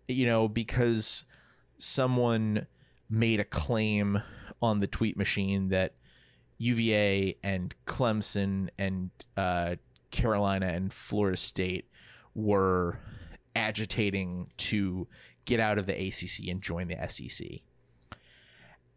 you 0.08 0.24
know 0.24 0.48
because 0.48 1.24
someone 1.76 2.66
made 3.10 3.40
a 3.40 3.44
claim 3.44 4.22
on 4.62 4.80
the 4.80 4.86
tweet 4.86 5.16
machine 5.16 5.68
that 5.68 5.94
uva 6.60 7.34
and 7.42 7.74
clemson 7.86 8.68
and 8.78 9.10
uh, 9.36 9.74
carolina 10.10 10.66
and 10.66 10.92
florida 10.92 11.36
state 11.36 11.88
were 12.34 12.98
agitating 13.56 14.46
to 14.56 15.08
get 15.46 15.58
out 15.58 15.78
of 15.78 15.86
the 15.86 16.06
acc 16.06 16.48
and 16.48 16.62
join 16.62 16.86
the 16.86 16.96
sec 17.08 17.60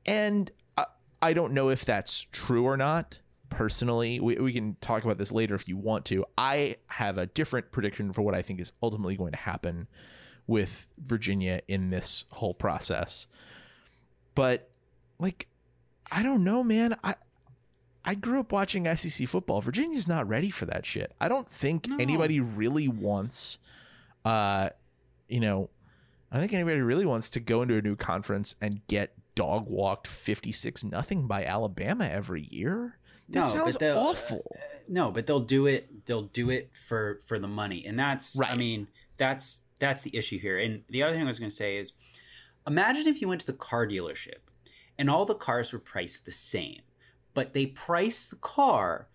and 0.06 0.52
I, 0.78 0.86
I 1.22 1.34
don't 1.34 1.54
know 1.54 1.70
if 1.70 1.86
that's 1.86 2.28
true 2.32 2.66
or 2.66 2.78
not. 2.78 3.20
Personally, 3.50 4.20
we, 4.20 4.36
we 4.36 4.52
can 4.52 4.76
talk 4.82 5.04
about 5.04 5.18
this 5.18 5.32
later 5.32 5.56
if 5.56 5.68
you 5.68 5.78
want 5.78 6.06
to. 6.06 6.26
I 6.38 6.78
have 6.88 7.18
a 7.18 7.28
different 7.28 7.72
prediction 7.72 8.12
for 8.12 8.22
what 8.22 8.34
I 8.34 8.42
think 8.42 8.60
is 8.60 8.74
ultimately 8.82 9.16
going 9.16 9.32
to 9.32 9.38
happen 9.38 9.88
with 10.48 10.88
Virginia 10.98 11.62
in 11.68 11.90
this 11.90 12.26
whole 12.32 12.54
process. 12.54 13.28
But 14.36 14.70
like, 15.20 15.48
I 16.12 16.24
don't 16.24 16.44
know, 16.44 16.64
man. 16.64 16.98
I 17.04 17.16
I 18.06 18.16
grew 18.16 18.40
up 18.40 18.52
watching 18.52 18.94
SEC 18.96 19.28
football. 19.28 19.62
Virginia's 19.62 20.08
not 20.08 20.28
ready 20.28 20.50
for 20.50 20.66
that 20.66 20.86
shit. 20.86 21.14
I 21.22 21.28
don't 21.30 21.50
think 21.50 21.88
No. 21.88 21.98
anybody 22.00 22.40
really 22.42 22.88
wants, 22.88 23.60
uh, 24.26 24.70
you 25.28 25.40
know, 25.40 25.70
I 26.32 26.36
don't 26.36 26.42
think 26.44 26.54
anybody 26.54 26.82
really 26.82 27.06
wants 27.06 27.30
to 27.30 27.40
go 27.40 27.62
into 27.62 27.76
a 27.78 27.82
new 27.82 27.96
conference 27.96 28.56
and 28.62 28.86
get 28.88 29.14
dog 29.36 29.68
walked 29.68 30.06
56 30.08 30.84
nothing 30.84 31.28
by 31.28 31.44
Alabama 31.46 32.06
every 32.06 32.42
year. 32.52 32.98
That 33.30 33.40
No, 33.42 33.46
sounds 33.46 33.78
they'll- 33.78 33.98
awful. 33.98 34.56
no 34.88 35.10
but 35.12 35.26
they'll 35.26 35.40
do 35.40 35.66
it 35.66 36.06
they'll 36.06 36.24
do 36.24 36.50
it 36.50 36.70
for 36.76 37.20
for 37.26 37.40
the 37.40 37.48
money 37.48 37.86
and 37.86 37.98
that's 37.98 38.36
Right. 38.36 38.52
i 38.52 38.56
mean 38.58 38.90
that's 39.16 39.64
that's 39.80 40.04
the 40.04 40.14
issue 40.16 40.38
here 40.38 40.60
and 40.60 40.84
the 40.90 41.02
other 41.02 41.14
thing 41.14 41.24
i 41.24 41.28
was 41.28 41.40
going 41.40 41.50
to 41.50 41.56
say 41.56 41.78
is 41.78 41.94
imagine 42.68 43.08
if 43.08 43.22
you 43.22 43.30
went 43.30 43.40
to 43.42 43.48
the 43.48 43.54
car 43.54 43.88
dealership 43.88 44.40
and 44.98 45.10
all 45.10 45.24
the 45.26 45.36
cars 45.36 45.72
were 45.72 45.80
priced 45.80 46.26
the 46.26 46.34
same 46.34 46.82
but 47.34 47.54
they 47.54 47.66
price 47.66 48.28
the 48.28 48.36
car 48.38 49.08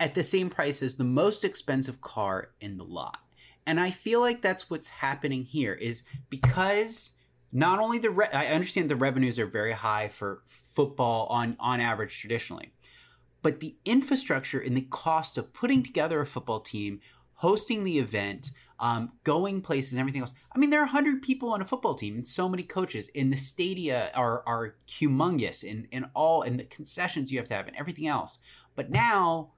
at 0.00 0.14
the 0.14 0.22
same 0.22 0.48
price 0.48 0.82
as 0.82 0.94
the 0.96 1.04
most 1.04 1.44
expensive 1.44 2.00
car 2.00 2.50
in 2.60 2.76
the 2.76 2.84
lot. 2.84 3.18
And 3.66 3.78
i 3.78 3.90
feel 3.90 4.20
like 4.20 4.40
that's 4.40 4.70
what's 4.70 4.88
happening 4.88 5.44
here 5.44 5.74
is 5.74 6.02
because 6.30 7.12
not 7.52 7.80
only 7.80 7.98
the 7.98 8.10
re- 8.10 8.28
i 8.32 8.46
understand 8.46 8.88
the 8.88 8.96
revenues 8.96 9.38
are 9.38 9.46
very 9.46 9.72
high 9.72 10.08
for 10.08 10.42
football 10.46 11.26
on 11.26 11.56
on 11.60 11.80
average 11.80 12.18
traditionally 12.18 12.72
but 13.42 13.60
the 13.60 13.76
infrastructure 13.84 14.60
and 14.60 14.76
the 14.76 14.86
cost 14.90 15.38
of 15.38 15.52
putting 15.52 15.82
together 15.82 16.20
a 16.20 16.26
football 16.26 16.60
team, 16.60 17.00
hosting 17.34 17.84
the 17.84 17.98
event, 17.98 18.50
um, 18.80 19.12
going 19.24 19.60
places, 19.60 19.92
and 19.92 20.00
everything 20.00 20.20
else. 20.20 20.34
I 20.54 20.58
mean, 20.58 20.70
there 20.70 20.80
are 20.80 20.86
100 20.86 21.22
people 21.22 21.50
on 21.50 21.60
a 21.60 21.64
football 21.64 21.94
team 21.94 22.16
and 22.16 22.26
so 22.26 22.48
many 22.48 22.62
coaches, 22.62 23.10
and 23.14 23.32
the 23.32 23.36
stadia 23.36 24.10
are, 24.14 24.42
are 24.46 24.76
humongous 24.88 25.64
in, 25.64 25.88
in 25.90 26.06
all, 26.14 26.42
and 26.42 26.58
the 26.58 26.64
concessions 26.64 27.32
you 27.32 27.38
have 27.38 27.48
to 27.48 27.54
have, 27.54 27.66
and 27.66 27.76
everything 27.76 28.06
else. 28.06 28.38
But 28.76 28.90
now, 28.90 29.52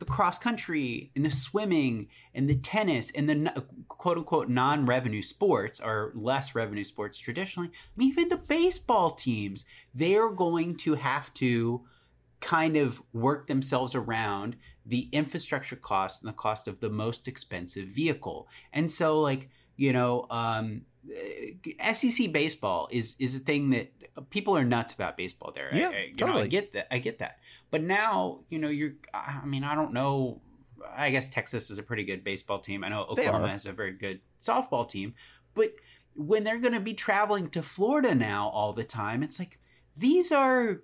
the 0.00 0.06
cross 0.06 0.38
country 0.38 1.12
and 1.14 1.24
the 1.24 1.30
swimming 1.30 2.08
and 2.34 2.48
the 2.48 2.56
tennis 2.56 3.10
and 3.12 3.28
the 3.28 3.64
quote 3.88 4.16
unquote 4.18 4.48
non 4.48 4.86
revenue 4.86 5.22
sports 5.22 5.78
or 5.78 6.12
less 6.14 6.54
revenue 6.54 6.84
sports 6.84 7.18
traditionally. 7.18 7.68
I 7.68 7.90
mean, 7.96 8.08
even 8.10 8.30
the 8.30 8.36
baseball 8.36 9.12
teams, 9.12 9.66
they're 9.94 10.30
going 10.30 10.76
to 10.78 10.94
have 10.94 11.32
to 11.34 11.82
kind 12.40 12.76
of 12.76 13.02
work 13.12 13.46
themselves 13.46 13.94
around 13.94 14.56
the 14.90 15.08
infrastructure 15.12 15.76
cost 15.76 16.22
and 16.22 16.28
the 16.28 16.36
cost 16.36 16.68
of 16.68 16.80
the 16.80 16.90
most 16.90 17.26
expensive 17.28 17.86
vehicle. 17.88 18.46
And 18.72 18.90
so, 18.90 19.20
like, 19.20 19.48
you 19.76 19.92
know, 19.92 20.26
um, 20.30 20.82
eh, 21.14 21.92
SEC 21.92 22.30
baseball 22.32 22.88
is 22.90 23.16
is 23.18 23.34
a 23.36 23.38
thing 23.38 23.70
that 23.70 23.92
people 24.30 24.54
are 24.56 24.64
nuts 24.64 24.92
about 24.92 25.16
baseball 25.16 25.52
there. 25.54 25.70
I- 25.72 25.76
Yeah, 25.78 25.88
I, 25.88 26.06
know, 26.10 26.16
totally. 26.16 26.42
I 26.42 26.46
get 26.48 26.72
that. 26.74 26.88
I 26.94 26.98
get 26.98 27.18
that. 27.20 27.38
But 27.70 27.82
now, 27.82 28.40
you 28.50 28.58
know, 28.58 28.68
you're. 28.68 28.94
I 29.14 29.44
mean, 29.46 29.64
I 29.64 29.74
don't 29.74 29.92
know. 29.94 30.42
I 30.94 31.10
guess 31.10 31.28
Texas 31.28 31.70
is 31.70 31.78
a 31.78 31.82
pretty 31.82 32.04
good 32.04 32.24
baseball 32.24 32.58
team. 32.58 32.84
I 32.84 32.88
know 32.88 33.02
Oklahoma 33.02 33.48
has 33.52 33.66
a 33.66 33.72
very 33.72 33.92
good 33.92 34.20
softball 34.38 34.88
team. 34.88 35.14
But 35.54 35.74
when 36.14 36.42
they're 36.44 36.58
going 36.58 36.74
to 36.74 36.80
be 36.80 36.94
traveling 36.94 37.48
to 37.50 37.62
Florida 37.62 38.14
now 38.14 38.48
all 38.48 38.72
the 38.72 38.84
time, 38.84 39.22
it's 39.22 39.38
like 39.38 39.58
these 39.96 40.32
are 40.32 40.82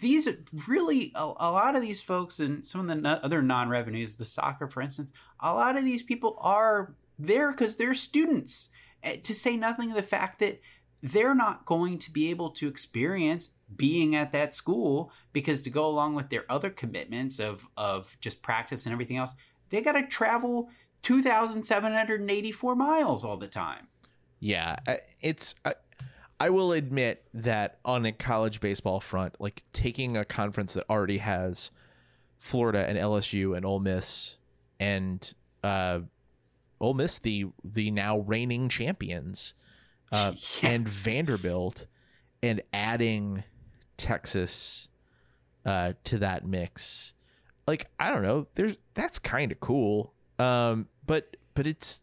these 0.00 0.28
really 0.66 1.12
a, 1.14 1.22
a 1.22 1.50
lot 1.50 1.76
of 1.76 1.82
these 1.82 2.00
folks 2.00 2.40
and 2.40 2.66
some 2.66 2.82
of 2.82 2.86
the 2.88 2.94
no- 2.94 3.20
other 3.22 3.42
non-revenues 3.42 4.16
the 4.16 4.24
soccer 4.24 4.68
for 4.68 4.80
instance 4.80 5.12
a 5.40 5.52
lot 5.52 5.76
of 5.76 5.84
these 5.84 6.02
people 6.02 6.36
are 6.40 6.94
there 7.18 7.50
because 7.50 7.76
they're 7.76 7.94
students 7.94 8.70
Eh, 9.02 9.16
to 9.22 9.34
say 9.34 9.56
nothing 9.56 9.90
of 9.90 9.96
the 9.96 10.02
fact 10.02 10.40
that 10.40 10.60
they're 11.02 11.34
not 11.34 11.64
going 11.64 11.98
to 11.98 12.10
be 12.10 12.28
able 12.28 12.50
to 12.50 12.68
experience 12.68 13.48
being 13.74 14.14
at 14.14 14.32
that 14.32 14.54
school 14.54 15.10
because 15.32 15.62
to 15.62 15.70
go 15.70 15.86
along 15.86 16.14
with 16.14 16.28
their 16.28 16.44
other 16.50 16.68
commitments 16.68 17.38
of 17.38 17.66
of 17.76 18.16
just 18.20 18.42
practice 18.42 18.84
and 18.84 18.92
everything 18.92 19.16
else 19.16 19.34
they 19.70 19.80
got 19.80 19.92
to 19.92 20.06
travel 20.06 20.68
2784 21.02 22.74
miles 22.74 23.24
all 23.24 23.36
the 23.36 23.46
time. 23.46 23.86
Yeah, 24.40 24.76
it's 25.20 25.54
I, 25.64 25.74
I 26.42 26.48
will 26.50 26.72
admit 26.72 27.22
that 27.34 27.78
on 27.84 28.06
a 28.06 28.12
college 28.12 28.60
baseball 28.60 28.98
front, 29.00 29.36
like 29.38 29.62
taking 29.74 30.16
a 30.16 30.24
conference 30.24 30.72
that 30.72 30.88
already 30.88 31.18
has 31.18 31.70
Florida 32.38 32.86
and 32.88 32.96
LSU 32.96 33.54
and 33.54 33.66
Ole 33.66 33.80
Miss 33.80 34.38
and 34.80 35.34
uh 35.62 36.00
Ole 36.80 36.94
Miss 36.94 37.18
the 37.18 37.46
the 37.62 37.90
now 37.90 38.20
reigning 38.20 38.70
champions 38.70 39.52
uh 40.10 40.32
Yeah. 40.62 40.70
and 40.70 40.88
Vanderbilt 40.88 41.86
and 42.42 42.62
adding 42.72 43.44
Texas 43.98 44.88
uh 45.66 45.92
to 46.04 46.18
that 46.20 46.46
mix. 46.46 47.12
Like 47.68 47.90
I 48.00 48.08
don't 48.10 48.22
know, 48.22 48.46
there's 48.54 48.78
that's 48.94 49.18
kind 49.18 49.52
of 49.52 49.60
cool. 49.60 50.14
Um 50.38 50.88
but 51.06 51.36
but 51.52 51.66
it's 51.66 52.00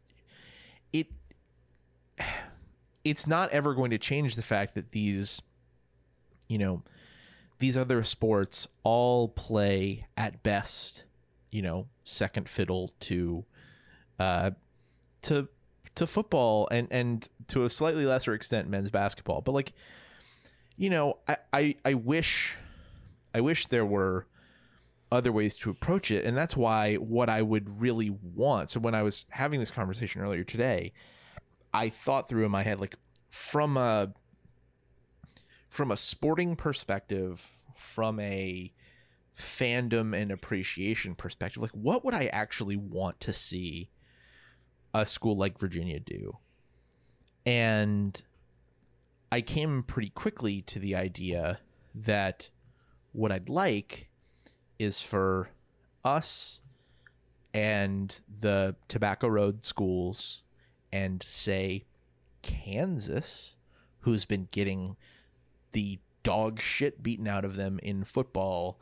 it 0.93 1.07
it's 3.09 3.27
not 3.27 3.51
ever 3.51 3.73
going 3.73 3.91
to 3.91 3.97
change 3.97 4.35
the 4.35 4.41
fact 4.41 4.75
that 4.75 4.91
these 4.91 5.41
you 6.47 6.57
know 6.57 6.83
these 7.59 7.77
other 7.77 8.03
sports 8.03 8.67
all 8.83 9.29
play 9.29 10.05
at 10.15 10.43
best 10.43 11.05
you 11.51 11.61
know 11.61 11.87
second 12.03 12.47
fiddle 12.47 12.91
to 12.99 13.43
uh 14.19 14.51
to 15.21 15.47
to 15.95 16.07
football 16.07 16.67
and 16.71 16.87
and 16.91 17.27
to 17.47 17.63
a 17.63 17.69
slightly 17.69 18.05
lesser 18.05 18.33
extent 18.33 18.69
men's 18.69 18.91
basketball. 18.91 19.41
But 19.41 19.53
like 19.53 19.73
you 20.77 20.89
know 20.89 21.17
i 21.27 21.37
i, 21.51 21.75
I 21.83 21.93
wish 21.95 22.55
i 23.33 23.41
wish 23.41 23.65
there 23.65 23.85
were 23.85 24.27
other 25.11 25.31
ways 25.31 25.55
to 25.55 25.69
approach 25.69 26.11
it. 26.11 26.25
And 26.25 26.35
that's 26.35 26.55
why 26.55 26.95
what 26.95 27.29
i 27.29 27.41
would 27.41 27.81
really 27.81 28.09
want. 28.09 28.69
So 28.69 28.79
when 28.79 28.93
i 28.93 29.01
was 29.01 29.25
having 29.29 29.59
this 29.59 29.71
conversation 29.71 30.21
earlier 30.21 30.43
today 30.43 30.93
I 31.77 31.89
thought 31.89 32.27
through 32.27 32.43
in 32.43 32.49
my 32.49 32.63
head 32.63 32.79
like 32.79 32.95
from 33.29 33.77
a 33.77 34.11
from 35.69 35.91
a 35.91 35.95
sporting 35.95 36.55
perspective, 36.55 37.47
from 37.75 38.19
a 38.19 38.73
fandom 39.37 40.19
and 40.19 40.31
appreciation 40.31 41.13
perspective, 41.13 41.61
like 41.61 41.71
what 41.71 42.03
would 42.03 42.15
I 42.15 42.27
actually 42.27 42.77
want 42.77 43.19
to 43.19 43.31
see 43.31 43.91
a 44.95 45.05
school 45.05 45.37
like 45.37 45.59
Virginia 45.59 45.99
do? 45.99 46.39
And 47.45 48.19
I 49.31 49.41
came 49.41 49.83
pretty 49.83 50.09
quickly 50.09 50.63
to 50.63 50.79
the 50.79 50.95
idea 50.95 51.59
that 51.93 52.49
what 53.11 53.31
I'd 53.31 53.49
like 53.49 54.09
is 54.79 55.03
for 55.03 55.49
us 56.03 56.61
and 57.53 58.19
the 58.41 58.75
Tobacco 58.87 59.27
Road 59.27 59.63
schools 59.63 60.41
and 60.91 61.21
say 61.21 61.83
Kansas, 62.41 63.55
who's 64.01 64.25
been 64.25 64.47
getting 64.51 64.95
the 65.71 65.99
dog 66.23 66.59
shit 66.59 67.03
beaten 67.03 67.27
out 67.27 67.45
of 67.45 67.55
them 67.55 67.79
in 67.83 68.03
football 68.03 68.79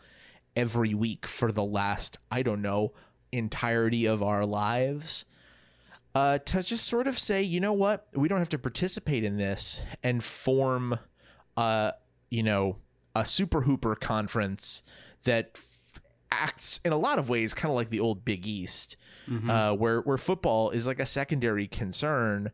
every 0.55 0.93
week 0.93 1.25
for 1.25 1.51
the 1.51 1.63
last, 1.63 2.17
I 2.31 2.41
don't 2.41 2.61
know, 2.61 2.93
entirety 3.31 4.05
of 4.05 4.23
our 4.23 4.45
lives. 4.45 5.25
Uh, 6.13 6.37
to 6.39 6.63
just 6.63 6.87
sort 6.87 7.07
of 7.07 7.19
say, 7.19 7.41
you 7.41 7.59
know 7.59 7.73
what, 7.73 8.07
we 8.13 8.29
don't 8.29 8.39
have 8.39 8.49
to 8.49 8.57
participate 8.57 9.23
in 9.23 9.37
this 9.37 9.81
and 10.01 10.23
form, 10.23 10.97
uh, 11.57 11.91
you 12.29 12.41
know, 12.41 12.77
a 13.13 13.25
super 13.25 13.61
hooper 13.61 13.95
conference 13.95 14.81
that 15.23 15.59
acts 16.41 16.79
in 16.85 16.91
a 16.93 16.97
lot 16.97 17.19
of 17.19 17.29
ways 17.29 17.53
kind 17.53 17.69
of 17.71 17.75
like 17.75 17.89
the 17.89 17.99
old 17.99 18.25
Big 18.25 18.45
East, 18.45 18.97
Mhm. 19.29 19.49
uh, 19.49 19.75
where 19.75 20.01
where 20.01 20.17
football 20.17 20.69
is 20.71 20.85
like 20.87 20.99
a 20.99 21.05
secondary 21.05 21.67
concern. 21.67 22.51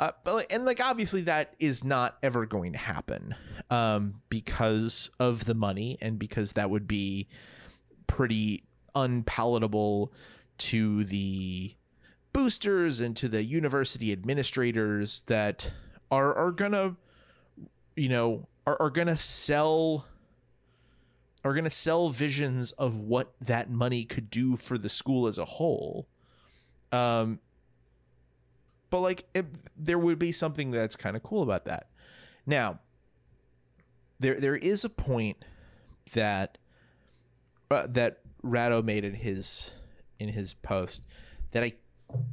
Uh, 0.00 0.10
but 0.24 0.50
and 0.50 0.64
like 0.64 0.80
obviously 0.80 1.20
that 1.22 1.54
is 1.60 1.84
not 1.84 2.18
ever 2.24 2.44
going 2.44 2.72
to 2.72 2.78
happen 2.78 3.34
um, 3.70 4.14
because 4.30 5.10
of 5.20 5.44
the 5.44 5.54
money 5.54 5.96
and 6.00 6.18
because 6.18 6.54
that 6.54 6.68
would 6.70 6.88
be 6.88 7.28
pretty 8.08 8.64
unpalatable 8.94 10.12
to 10.58 11.04
the 11.04 11.72
boosters 12.32 13.00
and 13.00 13.14
to 13.16 13.28
the 13.28 13.44
university 13.44 14.10
administrators 14.12 15.20
that 15.26 15.72
are 16.10 16.34
are 16.34 16.50
gonna 16.50 16.96
you 17.94 18.08
know 18.08 18.48
are, 18.66 18.80
are 18.80 18.90
gonna 18.90 19.16
sell 19.16 20.06
are 21.44 21.54
gonna 21.54 21.70
sell 21.70 22.08
visions 22.08 22.72
of 22.72 22.98
what 22.98 23.34
that 23.40 23.70
money 23.70 24.04
could 24.04 24.30
do 24.30 24.56
for 24.56 24.78
the 24.78 24.88
school 24.88 25.26
as 25.26 25.38
a 25.38 25.44
whole. 25.44 26.08
Um 26.90 27.40
but 28.90 29.00
like 29.00 29.24
it, 29.34 29.46
there 29.76 29.98
would 29.98 30.18
be 30.18 30.32
something 30.32 30.70
that's 30.70 30.96
kind 30.96 31.16
of 31.16 31.22
cool 31.22 31.42
about 31.42 31.64
that. 31.64 31.88
Now 32.46 32.80
there 34.20 34.38
there 34.38 34.56
is 34.56 34.84
a 34.84 34.90
point 34.90 35.44
that 36.12 36.58
uh, 37.70 37.86
that 37.88 38.20
Ratto 38.42 38.82
made 38.82 39.04
in 39.04 39.14
his 39.14 39.72
in 40.18 40.28
his 40.28 40.54
post 40.54 41.06
that 41.52 41.62
I 41.62 41.72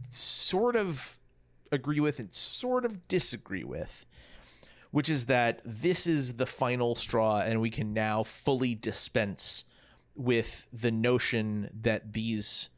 sort 0.07 0.75
of 0.75 1.19
agree 1.71 1.99
with 1.99 2.19
and 2.19 2.33
sort 2.33 2.85
of 2.85 3.07
disagree 3.07 3.63
with, 3.63 4.05
which 4.91 5.09
is 5.09 5.25
that 5.27 5.61
this 5.65 6.07
is 6.07 6.33
the 6.37 6.45
final 6.45 6.95
straw 6.95 7.39
and 7.41 7.61
we 7.61 7.69
can 7.69 7.93
now 7.93 8.23
fully 8.23 8.75
dispense 8.75 9.65
with 10.15 10.67
the 10.73 10.91
notion 10.91 11.69
that 11.81 12.13
these 12.13 12.69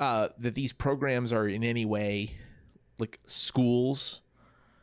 uh, 0.00 0.28
that 0.38 0.54
these 0.54 0.72
programs 0.72 1.32
are 1.32 1.48
in 1.48 1.64
any 1.64 1.84
way 1.84 2.30
like 2.98 3.18
schools 3.26 4.20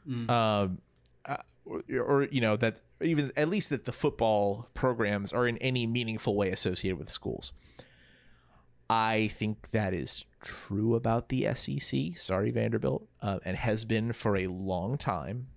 Mm. 0.07 0.29
um, 0.29 0.77
uh, 1.25 1.37
or, 1.65 1.81
or 1.99 2.23
you 2.25 2.39
know 2.39 2.55
that 2.57 2.83
even 3.01 3.31
at 3.35 3.49
least 3.49 3.71
that 3.71 3.85
the 3.85 3.91
football 3.91 4.67
programs 4.75 5.33
are 5.33 5.47
in 5.47 5.57
any 5.57 5.87
meaningful 5.87 6.35
way 6.35 6.51
associated 6.51 6.99
with 6.99 7.09
schools. 7.09 7.53
I 8.87 9.29
think 9.29 9.71
that 9.71 9.93
is 9.95 10.25
true 10.43 10.93
about 10.93 11.29
the 11.29 11.47
SEC. 11.55 12.17
Sorry, 12.17 12.51
Vanderbilt, 12.51 13.07
uh, 13.19 13.39
and 13.43 13.57
has 13.57 13.83
been 13.83 14.13
for 14.13 14.37
a 14.37 14.45
long 14.45 14.95
time. 14.97 15.47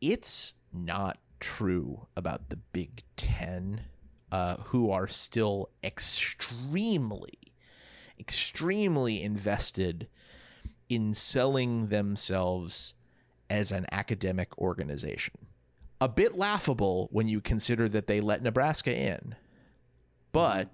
It's 0.00 0.54
not 0.72 1.18
true 1.40 2.06
about 2.16 2.48
the 2.48 2.56
Big 2.56 3.02
Ten, 3.16 3.82
uh, 4.30 4.56
who 4.56 4.90
are 4.90 5.06
still 5.06 5.70
extremely, 5.82 7.38
extremely 8.18 9.22
invested 9.22 10.08
in 10.88 11.14
selling 11.14 11.88
themselves 11.88 12.94
as 13.50 13.72
an 13.72 13.86
academic 13.92 14.56
organization. 14.58 15.34
A 16.00 16.08
bit 16.08 16.36
laughable 16.36 17.08
when 17.10 17.28
you 17.28 17.40
consider 17.40 17.88
that 17.88 18.06
they 18.06 18.20
let 18.20 18.42
Nebraska 18.42 18.94
in. 18.94 19.34
But 20.32 20.68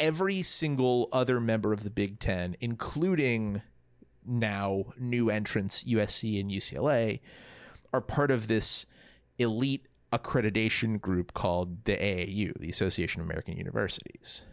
every 0.00 0.42
single 0.42 1.08
other 1.12 1.40
member 1.40 1.72
of 1.72 1.84
the 1.84 1.90
Big 1.90 2.18
Ten, 2.18 2.56
including 2.60 3.62
now 4.26 4.84
new 4.98 5.30
entrants 5.30 5.84
USC 5.84 6.40
and 6.40 6.50
UCLA, 6.50 7.20
are 7.92 8.00
part 8.00 8.30
of 8.30 8.48
this 8.48 8.86
elite 9.38 9.86
accreditation 10.12 11.00
group 11.00 11.34
called 11.34 11.84
the 11.84 11.96
AAU, 11.96 12.58
the 12.58 12.70
Association 12.70 13.20
of 13.20 13.26
American 13.26 13.56
Universities 13.56 14.46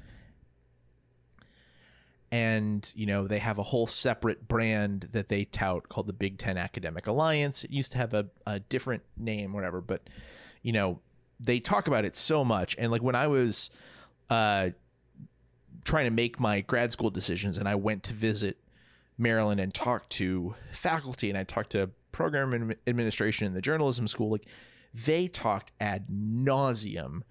and 2.32 2.94
you 2.96 3.06
know 3.06 3.28
they 3.28 3.40
have 3.40 3.58
a 3.58 3.64
whole 3.64 3.86
separate 3.86 4.48
brand 4.48 5.10
that 5.12 5.30
they 5.30 5.44
tout 5.46 5.90
called 5.90 6.08
the 6.08 6.14
Big 6.14 6.38
Ten 6.38 6.58
Academic 6.58 7.08
Alliance. 7.08 7.64
It 7.64 7.72
used 7.72 7.92
to 7.92 7.98
have 7.98 8.14
a, 8.14 8.28
a 8.48 8.60
different 8.60 9.04
name, 9.18 9.54
whatever, 9.54 9.82
but 9.82 10.10
you 10.62 10.72
know 10.72 11.00
they 11.40 11.60
talk 11.60 11.88
about 11.88 12.06
it 12.06 12.16
so 12.16 12.46
much. 12.46 12.76
And 12.78 12.92
like 12.92 13.04
when 13.04 13.16
I 13.16 13.28
was 13.28 13.70
uh, 14.30 14.70
trying 15.84 16.06
to 16.06 16.12
make 16.12 16.40
my 16.40 16.62
grad 16.62 16.92
school 16.92 17.10
decisions, 17.10 17.58
and 17.58 17.68
I 17.68 17.76
went 17.76 18.04
to 18.04 18.14
visit 18.14 18.58
Maryland 19.22 19.60
and 19.62 19.74
talk 19.74 20.10
to 20.10 20.56
faculty, 20.72 21.30
and 21.30 21.38
I 21.38 21.44
talked 21.44 21.72
to 21.72 21.92
program 22.12 22.74
administration 22.88 23.48
in 23.48 23.54
the 23.54 23.62
journalism 23.62 24.08
school, 24.08 24.32
like 24.32 24.48
they 24.94 25.28
talked 25.28 25.72
ad 25.80 26.08
nauseum 26.10 27.22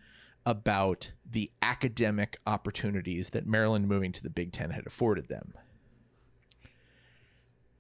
about 0.46 1.12
the 1.30 1.50
academic 1.60 2.38
opportunities 2.46 3.30
that 3.30 3.46
Maryland 3.46 3.88
moving 3.88 4.12
to 4.12 4.22
the 4.22 4.30
Big 4.30 4.52
Ten 4.52 4.70
had 4.70 4.86
afforded 4.86 5.28
them. 5.28 5.52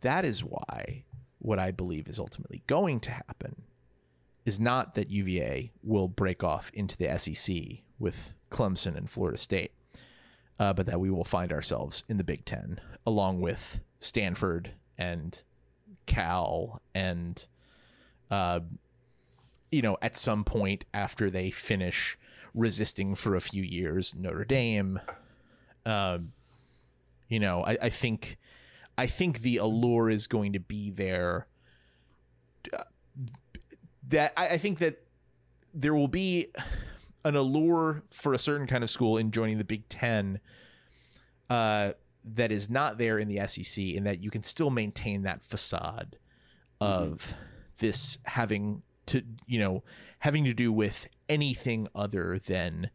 That 0.02 0.24
is 0.24 0.44
why 0.44 1.04
what 1.38 1.58
I 1.58 1.70
believe 1.70 2.06
is 2.08 2.18
ultimately 2.18 2.62
going 2.66 3.00
to 3.00 3.10
happen 3.10 3.62
is 4.44 4.60
not 4.60 4.94
that 4.94 5.10
UVA 5.10 5.72
will 5.82 6.08
break 6.08 6.42
off 6.42 6.70
into 6.74 6.96
the 6.96 7.18
SEC 7.18 7.82
with 7.98 8.34
Clemson 8.50 8.96
and 8.96 9.08
Florida 9.08 9.38
State, 9.38 9.72
uh, 10.60 10.74
but 10.74 10.86
that 10.86 11.00
we 11.00 11.10
will 11.10 11.24
find 11.24 11.52
ourselves 11.52 12.04
in 12.08 12.18
the 12.18 12.24
Big 12.24 12.44
Ten 12.44 12.80
along 13.06 13.40
with 13.40 13.80
Stanford 13.98 14.72
and 14.98 15.42
Cal 16.04 16.82
and, 16.94 17.46
uh, 18.30 18.60
you 19.72 19.80
know, 19.80 19.96
at 20.02 20.14
some 20.14 20.44
point 20.44 20.84
after 20.92 21.30
they 21.30 21.50
finish 21.50 22.18
resisting 22.54 23.14
for 23.14 23.34
a 23.34 23.40
few 23.40 23.62
years, 23.62 24.14
Notre 24.14 24.44
Dame. 24.44 25.00
Um, 25.86 26.32
you 27.28 27.40
know, 27.40 27.64
I, 27.64 27.78
I 27.82 27.88
think, 27.88 28.36
I 28.98 29.06
think 29.06 29.40
the 29.40 29.56
allure 29.56 30.10
is 30.10 30.26
going 30.26 30.52
to 30.52 30.60
be 30.60 30.90
there. 30.90 31.46
Uh, 32.70 32.84
that 34.08 34.34
I, 34.36 34.48
I 34.48 34.58
think 34.58 34.78
that 34.80 35.02
there 35.72 35.94
will 35.94 36.08
be 36.08 36.48
an 37.24 37.36
allure 37.36 38.02
for 38.10 38.34
a 38.34 38.38
certain 38.38 38.66
kind 38.66 38.82
of 38.82 38.90
school 38.90 39.16
in 39.16 39.30
joining 39.30 39.58
the 39.58 39.64
Big 39.64 39.88
Ten. 39.88 40.40
Uh, 41.48 41.92
that 42.24 42.52
is 42.52 42.68
not 42.68 42.98
there 42.98 43.18
in 43.18 43.28
the 43.28 43.46
SEC, 43.46 43.82
and 43.96 44.06
that 44.06 44.20
you 44.20 44.30
can 44.30 44.42
still 44.42 44.70
maintain 44.70 45.22
that 45.22 45.42
facade 45.42 46.16
of 46.80 47.34
this 47.78 48.18
having 48.24 48.82
to, 49.06 49.22
you 49.46 49.58
know, 49.58 49.82
having 50.18 50.44
to 50.44 50.54
do 50.54 50.72
with 50.72 51.06
anything 51.28 51.88
other 51.94 52.38
than, 52.38 52.90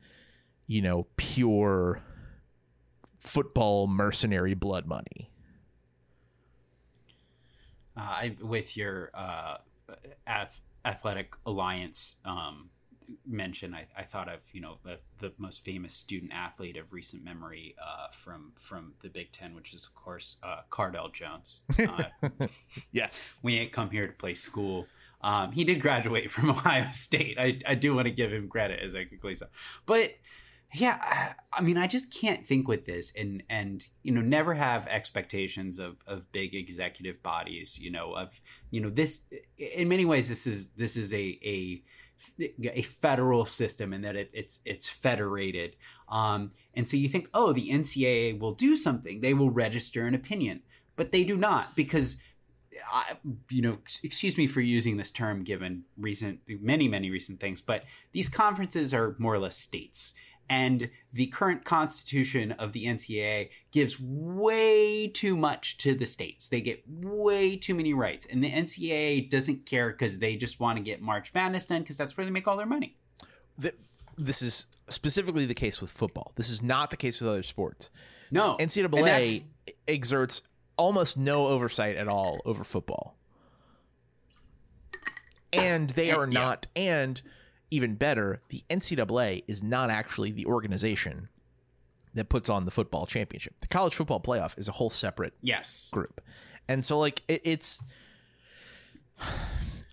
you 0.68 0.82
know, 0.82 1.08
pure 1.18 2.02
football 3.18 3.88
mercenary 3.88 4.54
blood 4.54 4.86
money. 4.86 5.32
Uh, 7.98 8.02
I, 8.02 8.36
with 8.42 8.78
your 8.78 9.10
uh, 9.14 9.58
ath- 10.28 10.62
athletic 10.84 11.36
alliance 11.46 12.18
um, 12.26 12.70
mention, 13.26 13.74
I, 13.74 13.86
I 13.98 14.04
thought 14.04 14.28
of 14.28 14.40
you 14.52 14.62
know 14.62 14.78
the, 14.84 15.00
the 15.20 15.34
most 15.38 15.64
famous 15.64 15.94
student 15.94 16.32
athlete 16.34 16.78
of 16.78 16.92
recent 16.94 17.24
memory 17.24 17.76
uh, 17.84 18.08
from 18.12 18.54
from 18.60 18.94
the 19.02 19.10
Big 19.10 19.32
Ten, 19.32 19.56
which 19.56 19.74
is 19.74 19.86
of 19.86 19.96
course 19.96 20.38
uh, 20.44 20.62
Cardale 20.70 21.12
Jones. 21.12 21.62
Uh, 21.80 22.04
Yes. 22.92 23.40
we 23.44 23.58
ain't 23.58 23.72
come 23.72 23.90
here 23.90 24.08
to 24.08 24.14
play 24.14 24.34
school. 24.36 24.88
Um, 25.22 25.52
he 25.52 25.64
did 25.64 25.82
graduate 25.82 26.30
from 26.32 26.50
Ohio 26.56 26.92
State. 26.92 27.38
I, 27.40 27.60
I 27.66 27.76
do 27.76 27.96
want 27.96 28.06
to 28.06 28.12
give 28.12 28.32
him 28.32 28.48
credit 28.48 28.80
as 28.84 28.94
a 28.96 29.06
Gleason, 29.06 29.48
but 29.86 30.12
yeah, 30.74 30.98
I, 31.02 31.60
I 31.60 31.62
mean, 31.62 31.78
I 31.78 31.88
just 31.88 32.14
can't 32.14 32.46
think 32.46 32.68
with 32.68 32.86
this 32.86 33.14
and 33.16 33.44
and 33.50 33.88
you 34.04 34.12
know 34.12 34.22
never 34.22 34.54
have 34.54 34.88
expectations 34.88 35.80
of 35.80 35.98
of 36.08 36.32
big 36.32 36.54
executive 36.56 37.22
bodies. 37.24 37.80
You 37.80 37.92
know 37.92 38.14
of 38.14 38.30
you 38.72 38.82
know 38.82 38.90
this 38.90 39.26
in 39.58 39.88
many 39.88 40.06
ways 40.06 40.28
this 40.28 40.46
is 40.48 40.70
this 40.72 40.98
is 40.98 41.14
a 41.14 41.40
a 41.44 41.84
a 42.40 42.82
federal 42.82 43.46
system 43.46 43.94
and 43.94 44.04
that 44.04 44.16
it, 44.16 44.30
it's 44.34 44.60
it's 44.66 44.90
federated. 44.90 45.76
Um, 46.10 46.52
and 46.74 46.88
so 46.88 46.98
you 46.98 47.10
think 47.10 47.30
oh 47.34 47.54
the 47.54 47.70
ncaa 47.70 48.40
will 48.40 48.54
do 48.54 48.76
something. 48.76 49.22
They 49.22 49.34
will 49.34 49.50
register 49.50 50.06
an 50.06 50.16
opinion. 50.16 50.62
But 50.96 51.12
they 51.12 51.26
do 51.26 51.36
not 51.36 51.76
because 51.76 52.18
I, 52.92 53.18
you 53.50 53.62
know, 53.62 53.78
excuse 54.04 54.38
me 54.38 54.48
for 54.48 54.62
using 54.62 54.98
this 54.98 55.12
term 55.12 55.44
given 55.44 55.84
recent, 55.98 56.40
many, 56.48 56.88
many 56.88 57.10
recent 57.10 57.40
things, 57.40 57.62
but 57.62 57.84
these 58.12 58.30
conferences 58.30 58.94
are 58.94 59.16
more 59.18 59.34
or 59.34 59.40
less 59.40 59.58
states. 59.58 60.14
And 60.50 60.90
the 61.12 61.28
current 61.28 61.66
constitution 61.66 62.52
of 62.54 62.72
the 62.72 62.86
NCAA 62.86 63.50
gives 63.72 64.00
way 64.00 65.08
too 65.08 65.36
much 65.36 65.78
to 65.80 65.96
the 65.96 66.06
states. 66.06 66.50
They 66.50 66.62
get 66.62 66.84
way 66.88 67.58
too 67.58 67.74
many 67.74 67.94
rights. 67.94 68.28
And 68.30 68.44
the 68.44 68.52
NCAA 68.52 69.30
doesn't 69.30 69.66
care 69.66 69.90
because 69.90 70.20
they 70.20 70.36
just 70.36 70.60
want 70.60 70.78
to 70.78 70.84
get 70.84 71.02
March 71.02 71.34
Madness 71.34 71.66
done 71.66 71.82
because 71.82 71.98
that's 71.98 72.16
where 72.16 72.26
they 72.26 72.32
make 72.32 72.48
all 72.48 72.58
their 72.58 72.68
money. 72.68 72.96
The, 73.58 73.74
this 74.18 74.42
is 74.42 74.68
specifically 74.90 75.46
the 75.46 75.56
case 75.56 75.82
with 75.82 75.90
football. 75.90 76.32
This 76.36 76.50
is 76.50 76.62
not 76.62 76.92
the 76.92 76.98
case 76.98 77.20
with 77.20 77.30
other 77.30 77.44
sports. 77.44 77.90
No. 78.30 78.58
NCAA 78.58 79.48
exerts 79.88 80.44
almost 80.78 81.18
no 81.18 81.48
oversight 81.48 81.96
at 81.96 82.08
all 82.08 82.42
over 82.46 82.64
football. 82.64 83.18
And 85.54 85.90
they 85.92 86.12
are 86.12 86.28
not, 86.28 86.68
yeah. 86.76 87.00
and 87.02 87.22
even 87.72 87.96
better, 87.96 88.42
the 88.50 88.64
NCAA 88.70 89.44
is 89.48 89.64
not 89.64 89.90
actually 89.90 90.32
the 90.32 90.46
organization 90.46 91.30
that 92.14 92.30
puts 92.30 92.50
on 92.50 92.66
the 92.66 92.72
football 92.72 93.06
championship. 93.06 93.54
The 93.62 93.68
college 93.68 93.94
football 93.94 94.20
playoff 94.20 94.58
is 94.58 94.68
a 94.68 94.72
whole 94.72 94.90
separate 94.90 95.34
yes 95.42 95.90
group, 95.92 96.22
and 96.68 96.84
so 96.84 97.00
like 97.00 97.22
it, 97.28 97.42
it's. 97.44 97.82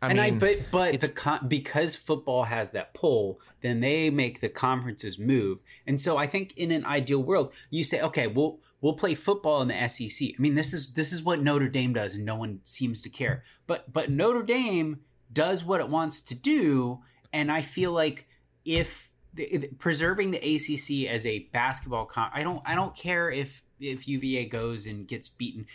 I 0.00 0.08
and 0.10 0.18
mean, 0.18 0.34
I 0.34 0.38
but 0.38 0.58
but 0.72 1.00
the 1.00 1.08
con- 1.08 1.46
because 1.46 1.94
football 1.94 2.42
has 2.42 2.72
that 2.72 2.92
pull, 2.92 3.40
then 3.60 3.78
they 3.78 4.10
make 4.10 4.40
the 4.40 4.48
conferences 4.48 5.16
move, 5.16 5.60
and 5.86 6.00
so 6.00 6.16
I 6.16 6.26
think 6.26 6.54
in 6.56 6.72
an 6.72 6.84
ideal 6.84 7.22
world, 7.22 7.52
you 7.70 7.84
say, 7.84 8.00
okay, 8.00 8.26
we'll 8.26 8.58
we'll 8.80 8.94
play 8.94 9.14
football 9.14 9.62
in 9.62 9.68
the 9.68 9.88
SEC. 9.88 10.30
I 10.36 10.42
mean, 10.42 10.56
this 10.56 10.74
is 10.74 10.92
this 10.94 11.12
is 11.12 11.22
what 11.22 11.40
Notre 11.40 11.68
Dame 11.68 11.94
does, 11.94 12.14
and 12.14 12.24
no 12.24 12.34
one 12.34 12.60
seems 12.64 13.00
to 13.02 13.08
care. 13.08 13.44
But 13.66 13.92
but 13.92 14.10
Notre 14.10 14.42
Dame 14.42 15.00
does 15.32 15.64
what 15.64 15.80
it 15.80 15.88
wants 15.88 16.20
to 16.20 16.34
do, 16.34 17.00
and 17.32 17.50
I 17.50 17.62
feel 17.62 17.92
like 17.92 18.26
if 18.64 19.10
the, 19.34 19.70
preserving 19.78 20.30
the 20.32 20.38
ACC 20.38 21.10
as 21.10 21.26
a 21.26 21.40
basketball 21.52 22.06
con, 22.06 22.30
I 22.32 22.42
don't 22.42 22.62
I 22.64 22.74
don't 22.74 22.94
care 22.96 23.30
if 23.30 23.62
if 23.80 24.06
UVA 24.06 24.46
goes 24.46 24.86
and 24.86 25.06
gets 25.06 25.28
beaten 25.28 25.66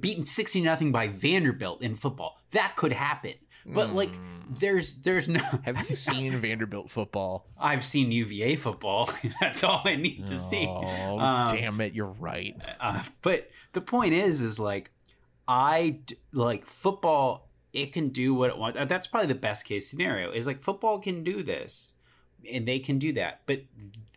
beaten 0.00 0.26
sixty 0.26 0.60
nothing 0.60 0.92
by 0.92 1.08
Vanderbilt 1.08 1.82
in 1.82 1.94
football. 1.94 2.38
That 2.52 2.76
could 2.76 2.92
happen. 2.92 3.34
But 3.68 3.94
like, 3.94 4.14
hmm. 4.14 4.54
there's 4.60 4.96
there's 4.96 5.28
no. 5.28 5.40
Have 5.64 5.88
you 5.88 5.94
seen 5.96 6.38
Vanderbilt 6.38 6.90
football? 6.90 7.46
I've 7.58 7.84
seen 7.84 8.12
UVA 8.12 8.56
football. 8.56 9.10
That's 9.40 9.64
all 9.64 9.82
I 9.84 9.96
need 9.96 10.26
to 10.28 10.36
see. 10.36 10.66
Oh, 10.68 11.18
um, 11.18 11.48
damn 11.48 11.80
it! 11.80 11.92
You're 11.92 12.06
right. 12.06 12.56
Uh, 12.80 13.02
but 13.22 13.50
the 13.72 13.80
point 13.80 14.14
is, 14.14 14.40
is 14.40 14.60
like, 14.60 14.90
I 15.48 16.00
like 16.32 16.66
football. 16.66 17.45
It 17.76 17.92
can 17.92 18.08
do 18.08 18.34
what 18.34 18.50
it 18.50 18.56
wants. 18.56 18.78
That's 18.88 19.06
probably 19.06 19.28
the 19.28 19.34
best 19.34 19.66
case 19.66 19.88
scenario. 19.88 20.32
Is 20.32 20.46
like 20.46 20.62
football 20.62 20.98
can 20.98 21.22
do 21.22 21.42
this, 21.42 21.92
and 22.50 22.66
they 22.66 22.78
can 22.78 22.98
do 22.98 23.12
that. 23.12 23.42
But 23.44 23.64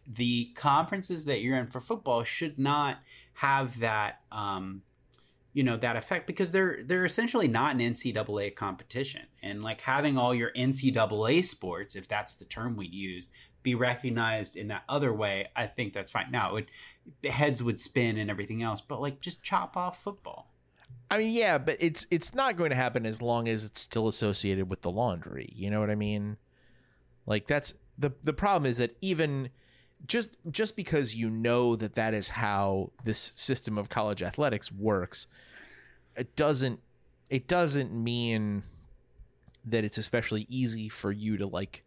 the 0.08 0.52
conferences 0.56 1.26
that 1.26 1.42
you're 1.42 1.58
in 1.58 1.68
for 1.68 1.82
football 1.82 2.24
should 2.24 2.58
not 2.58 3.00
have 3.34 3.80
that. 3.80 4.22
Um, 4.32 4.84
you 5.54 5.64
know 5.64 5.78
that 5.78 5.96
effect 5.96 6.28
because 6.28 6.52
they're 6.52 6.84
they're 6.86 7.06
essentially 7.06 7.48
not 7.48 7.74
an 7.74 7.82
NCAA 7.82 8.56
competition 8.56 9.24
and 9.42 9.64
like 9.64 9.82
having 9.82 10.18
all 10.18 10.34
your 10.34 10.52
NCAA 10.54 11.44
sports 11.44 11.96
if 11.96 12.08
that's 12.08 12.36
the 12.36 12.46
term 12.46 12.78
we'd 12.78 12.94
use 12.94 13.30
be 13.64 13.76
recognized 13.76 14.56
in 14.56 14.68
that 14.68 14.84
other 14.88 15.12
way 15.12 15.48
I 15.56 15.68
think 15.68 15.94
that's 15.94 16.12
fine 16.12 16.32
now 16.32 16.56
it 16.56 16.70
would 17.24 17.32
heads 17.32 17.64
would 17.64 17.80
spin 17.80 18.18
and 18.18 18.30
everything 18.30 18.62
else 18.62 18.80
but 18.80 19.02
like 19.02 19.22
just 19.22 19.42
chop 19.42 19.76
off 19.76 20.02
football 20.02 20.49
I 21.12 21.18
mean 21.18 21.32
yeah 21.32 21.58
but 21.58 21.78
it's 21.80 22.06
it's 22.12 22.34
not 22.34 22.56
going 22.56 22.70
to 22.70 22.76
happen 22.76 23.06
as 23.06 23.22
long 23.22 23.48
as 23.48 23.66
it's 23.66 23.82
still 23.82 24.08
associated 24.08 24.70
with 24.70 24.82
the 24.82 24.92
laundry 24.92 25.50
you 25.56 25.70
know 25.70 25.80
what 25.80 25.90
I 25.90 25.96
mean? 25.96 26.38
Like 27.26 27.48
that's 27.48 27.74
the 27.98 28.12
the 28.24 28.34
problem 28.34 28.70
is 28.70 28.78
that 28.78 28.96
even 29.02 29.50
just 30.06 30.38
just 30.50 30.76
because 30.76 31.16
you 31.16 31.30
know 31.30 31.76
that 31.76 31.96
that 31.96 32.14
is 32.14 32.30
how 32.30 32.92
this 33.04 33.34
system 33.36 33.78
of 33.78 33.90
college 33.90 34.24
athletics 34.24 34.72
works 34.72 35.28
it 36.16 36.36
doesn't 36.36 36.80
it 37.30 37.48
doesn't 37.48 37.92
mean 37.92 38.64
that 39.66 39.84
it's 39.84 39.98
especially 39.98 40.46
easy 40.50 40.90
for 40.90 41.12
you 41.12 41.38
to 41.38 41.48
like 41.48 41.84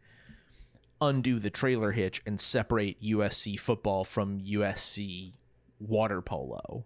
undo 1.01 1.39
the 1.39 1.51
trailer 1.51 1.91
hitch 1.91 2.23
and 2.27 2.41
separate 2.41 3.01
USC 3.03 3.59
football 3.59 4.05
from 4.05 4.41
USC 4.41 5.33
water 5.81 6.21
polo 6.23 6.85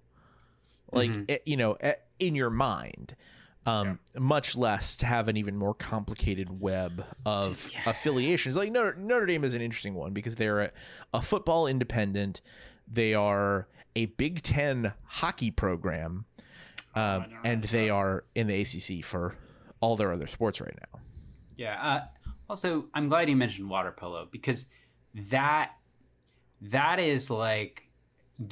like 0.92 1.10
mm-hmm. 1.10 1.24
it, 1.28 1.42
you 1.46 1.56
know 1.56 1.76
in 2.18 2.34
your 2.34 2.50
mind 2.50 3.16
um, 3.66 3.98
yeah. 4.14 4.20
much 4.20 4.56
less 4.56 4.96
to 4.96 5.06
have 5.06 5.28
an 5.28 5.36
even 5.36 5.56
more 5.56 5.74
complicated 5.74 6.60
web 6.60 7.04
of 7.24 7.68
yeah. 7.72 7.80
affiliations. 7.86 8.56
Like 8.56 8.70
Notre, 8.70 8.94
Notre 8.96 9.26
Dame 9.26 9.42
is 9.44 9.54
an 9.54 9.60
interesting 9.60 9.94
one 9.94 10.12
because 10.12 10.36
they're 10.36 10.60
a, 10.60 10.70
a 11.12 11.20
football 11.20 11.66
independent. 11.66 12.40
They 12.86 13.12
are 13.14 13.66
a 13.96 14.06
Big 14.06 14.42
Ten 14.42 14.92
hockey 15.04 15.50
program, 15.50 16.26
um, 16.94 17.26
oh, 17.28 17.38
and 17.44 17.64
they 17.64 17.90
are 17.90 18.24
in 18.36 18.46
the 18.46 18.60
ACC 18.60 19.04
for 19.04 19.34
all 19.80 19.96
their 19.96 20.12
other 20.12 20.28
sports 20.28 20.60
right 20.60 20.78
now. 20.92 21.00
Yeah. 21.56 21.82
Uh, 21.82 22.04
also, 22.48 22.86
I'm 22.94 23.08
glad 23.08 23.28
you 23.28 23.36
mentioned 23.36 23.68
water 23.68 23.90
polo 23.90 24.28
because 24.30 24.66
that 25.30 25.72
that 26.62 27.00
is 27.00 27.30
like 27.30 27.88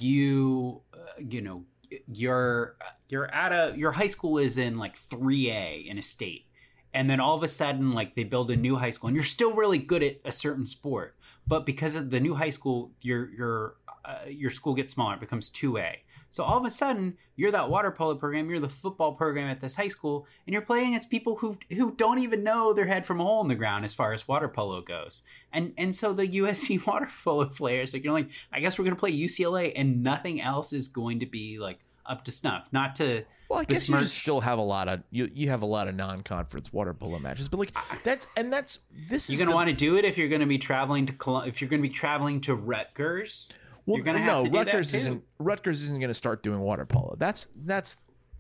you 0.01 0.81
uh, 0.93 0.99
you 1.19 1.41
know 1.41 1.65
you're 2.07 2.77
you're 3.09 3.33
at 3.33 3.53
a 3.53 3.75
your 3.77 3.93
high 3.93 4.07
school 4.07 4.39
is 4.39 4.59
in 4.59 4.79
like 4.79 4.99
3A 4.99 5.87
in 5.87 5.99
a 5.99 6.03
state. 6.03 6.47
And 6.93 7.11
then 7.11 7.19
all 7.19 7.37
of 7.37 7.43
a 7.43 7.49
sudden 7.49 7.93
like 7.93 8.15
they 8.15 8.25
build 8.25 8.51
a 8.51 8.57
new 8.57 8.77
high 8.77 8.91
school 8.91 9.09
and 9.09 9.17
you're 9.17 9.25
still 9.25 9.53
really 9.53 9.79
good 9.79 10.03
at 10.03 10.17
a 10.25 10.33
certain 10.33 10.67
sport. 10.67 11.17
But 11.47 11.67
because 11.67 11.95
of 11.95 12.11
the 12.11 12.21
new 12.21 12.35
high 12.35 12.51
school 12.51 12.93
your 13.03 13.31
your 13.33 13.77
uh, 14.05 14.19
your 14.29 14.51
school 14.51 14.75
gets 14.75 14.93
smaller 14.93 15.15
it 15.15 15.21
becomes 15.21 15.49
2A 15.51 15.97
so 16.29 16.43
all 16.45 16.59
of 16.59 16.65
a 16.65 16.71
sudden 16.71 17.17
you're 17.37 17.53
that 17.53 17.71
water 17.71 17.91
polo 17.91 18.17
program 18.17 18.51
you're 18.51 18.61
the 18.61 18.69
football 18.69 19.15
program 19.15 19.49
at 19.49 19.61
this 19.61 19.77
high 19.77 19.89
school 19.89 20.27
and 20.47 20.53
you're 20.53 20.63
playing 20.63 20.89
against 20.89 21.09
people 21.09 21.37
who 21.37 21.57
who 21.71 21.93
don't 21.93 22.19
even 22.19 22.43
know 22.43 22.73
their 22.73 22.87
head 22.87 23.07
from 23.07 23.21
a 23.21 23.25
hole 23.25 23.41
in 23.41 23.49
the 23.49 23.55
ground 23.55 23.85
as 23.85 23.95
far 23.95 24.13
as 24.13 24.27
water 24.27 24.49
polo 24.49 24.83
goes. 24.83 25.23
And 25.53 25.73
and 25.79 25.95
so 25.95 26.13
the 26.13 26.27
USC 26.27 26.85
water 26.89 27.09
polo 27.23 27.47
players 27.47 27.95
like 27.95 28.03
you're 28.03 28.13
like 28.13 28.31
I 28.53 28.59
guess 28.59 28.79
we're 28.79 28.85
going 28.85 28.97
to 28.97 29.01
play 29.01 29.13
UCLA 29.13 29.73
and 29.77 30.03
nothing 30.03 30.41
else 30.41 30.73
is 30.73 30.89
going 30.89 31.21
to 31.21 31.27
be 31.27 31.59
like 31.59 31.79
up 32.07 32.25
to 32.25 32.33
snuff. 32.33 32.67
Not 32.73 32.95
to 32.97 33.25
well, 33.49 33.61
I 33.61 33.65
guess 33.65 33.83
besmirch. 33.83 34.01
you 34.01 34.07
still 34.07 34.41
have 34.41 34.59
a 34.59 34.63
lot 34.63 34.89
of 34.89 35.03
you. 35.11 35.31
You 35.33 35.51
have 35.51 35.63
a 35.63 35.67
lot 35.67 35.89
of 35.89 35.95
non-conference 35.95 36.73
water 36.73 36.95
polo 36.95 37.19
matches, 37.19 37.49
but 37.49 37.59
like 37.59 37.73
that's 38.03 38.27
and 38.37 38.53
that's 38.53 38.81
this. 39.09 39.29
You're 39.29 39.39
gonna 39.39 39.51
the, 39.51 39.57
want 39.57 39.69
to 39.69 39.75
do 39.75 39.97
it 39.97 40.05
if 40.05 40.19
you're 40.19 40.29
gonna 40.29 40.47
be 40.47 40.59
traveling 40.59 41.07
to 41.07 41.43
if 41.47 41.61
you're 41.61 41.71
gonna 41.71 41.83
be 41.83 41.89
traveling 41.89 42.41
to 42.43 42.55
Rutgers. 42.55 43.53
Well, 43.87 43.99
you're 43.99 44.05
gonna 44.05 44.25
no, 44.25 44.47
Rutgers 44.47 44.95
isn't. 44.95 45.25
Rutgers 45.39 45.83
isn't 45.83 46.01
gonna 46.01 46.15
start 46.15 46.43
doing 46.43 46.61
water 46.61 46.87
polo. 46.87 47.17
That's 47.19 47.49
that's 47.55 47.97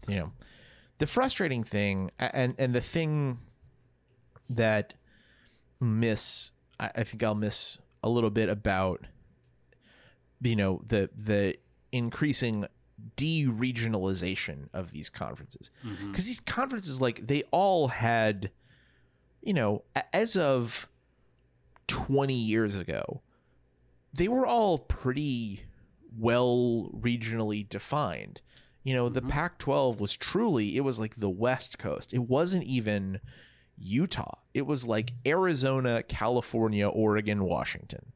you 0.08 0.16
know 0.16 0.32
the 0.98 1.06
frustrating 1.06 1.64
thing 1.64 2.10
and 2.18 2.54
and 2.58 2.74
the 2.74 2.80
thing 2.80 3.38
that 4.50 4.94
miss 5.80 6.52
I, 6.80 6.90
I 6.96 7.04
think 7.04 7.22
I'll 7.22 7.34
miss 7.34 7.78
a 8.02 8.08
little 8.08 8.30
bit 8.30 8.48
about 8.48 9.06
you 10.40 10.56
know 10.56 10.82
the 10.86 11.10
the 11.16 11.56
increasing 11.92 12.66
de-regionalization 13.16 14.68
of 14.72 14.90
these 14.90 15.08
conferences. 15.08 15.70
Because 15.82 15.98
mm-hmm. 15.98 16.12
these 16.12 16.40
conferences 16.40 17.00
like 17.00 17.26
they 17.26 17.42
all 17.50 17.88
had 17.88 18.50
you 19.42 19.52
know 19.52 19.84
as 20.12 20.36
of 20.36 20.88
20 21.86 22.34
years 22.34 22.76
ago 22.76 23.20
they 24.12 24.28
were 24.28 24.46
all 24.46 24.78
pretty 24.78 25.62
well 26.18 26.90
regionally 26.94 27.68
defined. 27.68 28.40
You 28.82 28.94
know 28.94 29.06
mm-hmm. 29.06 29.14
the 29.14 29.22
pac 29.22 29.58
12 29.58 30.00
was 30.00 30.16
truly 30.16 30.76
it 30.76 30.80
was 30.82 30.98
like 30.98 31.16
the 31.16 31.30
west 31.30 31.78
coast. 31.78 32.12
It 32.12 32.22
wasn't 32.28 32.64
even 32.64 33.20
utah. 33.76 34.38
It 34.52 34.66
was 34.66 34.86
like 34.86 35.12
arizona 35.26 36.02
california 36.04 36.88
oregon 36.88 37.44
washington. 37.44 38.12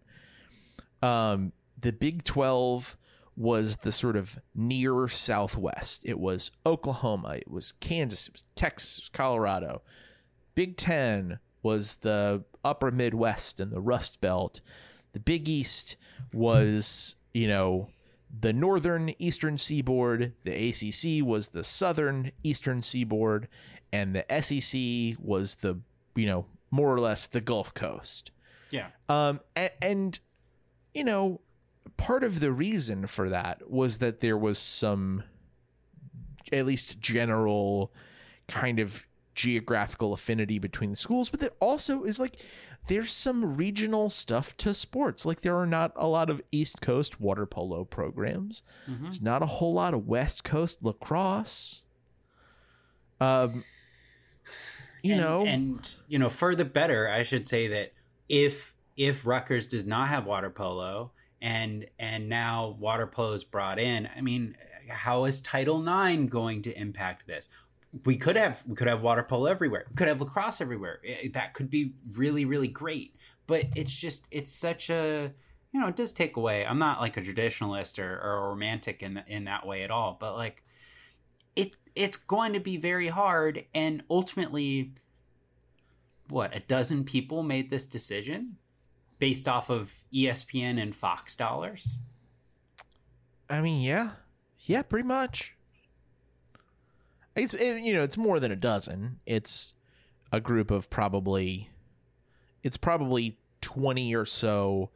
Um 1.03 1.53
the 1.81 1.92
big 1.92 2.24
12 2.24 2.96
was 3.38 3.77
the 3.77 3.92
sort 3.92 4.16
of 4.16 4.37
near 4.53 5.07
southwest. 5.07 6.05
It 6.05 6.18
was 6.18 6.51
Oklahoma, 6.66 7.37
it 7.37 7.48
was 7.48 7.70
Kansas, 7.72 8.27
it 8.27 8.33
was 8.33 8.44
Texas, 8.57 9.09
Colorado. 9.12 9.83
Big 10.57 10.77
10 10.77 11.38
was 11.62 11.96
the 11.96 12.42
upper 12.64 12.90
Midwest 12.90 13.61
and 13.61 13.70
the 13.70 13.81
Rust 13.81 14.20
Belt. 14.20 14.61
The 15.12 15.20
Big 15.20 15.48
East 15.48 15.96
was, 16.33 17.14
you 17.33 17.46
know, 17.46 17.88
the 18.40 18.53
northern 18.53 19.14
eastern 19.20 19.57
seaboard. 19.57 20.33
The 20.42 20.68
ACC 20.68 21.24
was 21.24 21.48
the 21.48 21.62
southern 21.62 22.33
eastern 22.42 22.83
seaboard. 22.83 23.46
And 23.92 24.16
the 24.16 24.24
SEC 24.42 25.16
was 25.24 25.57
the, 25.57 25.79
you 26.16 26.27
know, 26.27 26.46
more 26.72 26.92
or 26.92 26.98
less 26.98 27.29
the 27.29 27.40
Gulf 27.40 27.72
Coast. 27.72 28.33
Yeah. 28.70 28.88
Um, 29.09 29.40
and, 29.55 29.70
and 29.81 30.20
you 30.92 31.05
know, 31.05 31.40
part 31.98 32.24
of 32.24 32.40
the 32.40 32.50
reason 32.50 33.06
for 33.06 33.28
that 33.28 33.70
was 33.70 33.98
that 33.98 34.20
there 34.20 34.38
was 34.38 34.58
some 34.58 35.22
at 36.50 36.64
least 36.64 36.98
general 37.00 37.92
kind 38.46 38.78
of 38.78 39.04
geographical 39.34 40.14
affinity 40.14 40.58
between 40.58 40.90
the 40.90 40.96
schools, 40.96 41.28
but 41.28 41.40
there 41.40 41.52
also 41.61 42.04
is 42.04 42.18
like 42.18 42.37
there's 42.87 43.12
some 43.12 43.56
regional 43.56 44.08
stuff 44.08 44.56
to 44.56 44.72
sports. 44.72 45.26
Like 45.26 45.42
there 45.42 45.56
are 45.56 45.66
not 45.66 45.92
a 45.96 46.06
lot 46.06 46.30
of 46.30 46.40
East 46.50 46.80
Coast 46.80 47.20
water 47.20 47.44
polo 47.44 47.84
programs. 47.84 48.62
Mhm. 48.88 49.02
There's 49.02 49.20
not 49.20 49.42
a 49.42 49.46
whole 49.46 49.74
lot 49.74 49.92
of 49.92 50.08
West 50.08 50.44
Coast 50.44 50.82
lacrosse. 50.82 51.82
Um, 53.20 53.64
you 55.02 55.14
and, 55.14 55.20
know, 55.20 55.44
and 55.44 56.00
you 56.08 56.18
know, 56.18 56.30
for 56.30 56.54
the 56.54 56.64
better, 56.64 57.08
I 57.08 57.22
should 57.24 57.46
say 57.46 57.68
that 57.68 57.92
if 58.28 58.74
if 58.96 59.26
Rutgers 59.26 59.66
does 59.66 59.84
not 59.84 60.08
have 60.08 60.26
water 60.26 60.50
polo 60.50 61.12
and 61.40 61.87
and 61.98 62.29
now 62.29 62.77
water 62.79 63.07
polo 63.07 63.33
is 63.33 63.44
brought 63.44 63.79
in, 63.79 64.09
I 64.16 64.20
mean, 64.20 64.57
how 64.88 65.24
is 65.24 65.40
Title 65.40 65.81
IX 65.83 66.31
going 66.31 66.62
to 66.62 66.79
impact 66.79 67.27
this? 67.27 67.48
We 68.05 68.16
could 68.16 68.37
have 68.37 68.62
we 68.66 68.74
could 68.74 68.88
have 68.88 69.03
water 69.03 69.22
polo 69.22 69.46
everywhere. 69.46 69.87
We 69.90 69.96
could 69.96 70.09
have 70.09 70.20
lacrosse 70.20 70.61
everywhere. 70.61 71.01
I- 71.05 71.31
that 71.35 71.55
could 71.55 71.70
be 71.70 71.94
really 72.14 72.44
really 72.44 72.68
great. 72.68 73.14
But 73.46 73.66
it's 73.77 73.94
just 73.94 74.27
it's 74.31 74.53
such 74.53 74.90
a 74.90 75.33
you 75.72 75.81
know 75.81 75.88
it 75.88 75.96
does 75.96 76.12
take 76.12 76.37
away. 76.37 76.66
I'm 76.66 76.79
not 76.79 77.01
like 77.01 77.16
a 77.16 77.22
traditionalist 77.22 77.98
or, 77.98 78.18
or 78.20 78.46
a 78.46 78.48
romantic 78.51 79.03
in 79.03 79.22
in 79.27 79.44
that 79.44 79.66
way 79.66 79.83
at 79.83 79.90
all. 79.90 80.16
But 80.18 80.37
like 80.37 80.62
it 81.57 81.72
it's 81.94 82.16
going 82.16 82.53
to 82.53 82.61
be 82.61 82.77
very 82.77 83.09
hard 83.09 83.64
and 83.74 84.03
ultimately 84.11 84.92
what 86.29 86.55
a 86.55 86.61
dozen 86.61 87.05
people 87.05 87.42
made 87.42 87.70
this 87.70 87.85
decision 87.85 88.57
based 89.18 89.48
off 89.48 89.70
of 89.70 89.94
espn 90.12 90.81
and 90.81 90.94
fox 90.94 91.35
dollars 91.35 91.98
I 93.50 93.61
mean, 93.61 93.83
yeah, 93.83 94.11
yeah, 94.61 94.83
pretty 94.83 95.07
much. 95.07 95.54
It's 97.35 97.54
it, 97.54 97.81
you 97.81 97.94
know, 97.94 98.02
it's 98.02 98.16
more 98.16 98.40
than 98.40 98.52
a 98.52 98.57
dozen. 98.57 99.20
It's 99.24 99.74
a 100.33 100.40
group 100.40 100.70
of 100.70 100.90
probably, 100.90 101.70
it's 102.62 102.76
probably 102.76 103.38
twenty 103.61 104.14
or 104.14 104.24
so 104.24 104.90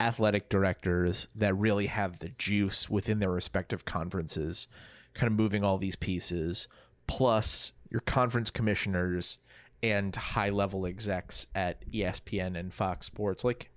athletic 0.00 0.48
directors 0.48 1.28
that 1.34 1.54
really 1.54 1.86
have 1.86 2.18
the 2.18 2.28
juice 2.30 2.90
within 2.90 3.18
their 3.18 3.30
respective 3.30 3.84
conferences, 3.84 4.68
kind 5.14 5.30
of 5.30 5.38
moving 5.38 5.62
all 5.62 5.78
these 5.78 5.96
pieces, 5.96 6.68
plus 7.06 7.72
your 7.88 8.00
conference 8.00 8.50
commissioners 8.50 9.38
and 9.82 10.14
high 10.14 10.50
level 10.50 10.86
execs 10.86 11.46
at 11.54 11.88
ESPN 11.90 12.58
and 12.58 12.72
Fox 12.72 13.06
Sports. 13.06 13.44
Like, 13.44 13.70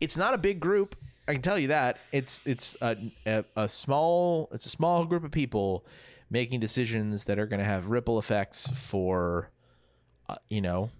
it's 0.00 0.16
not 0.16 0.34
a 0.34 0.38
big 0.38 0.60
group. 0.60 0.96
I 1.28 1.32
can 1.32 1.42
tell 1.42 1.58
you 1.58 1.68
that 1.68 1.98
it's 2.10 2.42
it's 2.44 2.76
a, 2.80 2.96
a, 3.24 3.44
a 3.54 3.68
small 3.68 4.48
it's 4.52 4.66
a 4.66 4.70
small 4.70 5.04
group 5.04 5.22
of 5.22 5.30
people 5.30 5.86
making 6.28 6.58
decisions 6.60 7.24
that 7.24 7.38
are 7.38 7.46
going 7.46 7.60
to 7.60 7.66
have 7.66 7.90
ripple 7.90 8.18
effects 8.18 8.66
for 8.68 9.50
uh, 10.28 10.36
you 10.48 10.60
know 10.60 10.90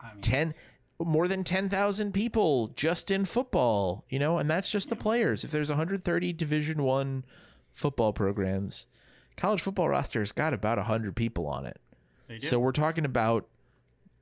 I 0.00 0.12
mean, 0.14 0.22
10 0.22 0.54
more 0.98 1.28
than 1.28 1.44
10,000 1.44 2.12
people 2.12 2.68
just 2.68 3.10
in 3.10 3.26
football, 3.26 4.04
you 4.08 4.18
know, 4.18 4.38
and 4.38 4.48
that's 4.48 4.70
just 4.70 4.88
the 4.88 4.96
players. 4.96 5.44
If 5.44 5.50
there's 5.50 5.68
130 5.68 6.32
Division 6.32 6.82
1 6.82 7.24
football 7.74 8.14
programs, 8.14 8.86
college 9.36 9.60
football 9.60 9.90
roster's 9.90 10.32
got 10.32 10.54
about 10.54 10.78
100 10.78 11.14
people 11.14 11.46
on 11.46 11.66
it. 11.66 11.78
So 12.38 12.58
we're 12.58 12.72
talking 12.72 13.04
about 13.04 13.46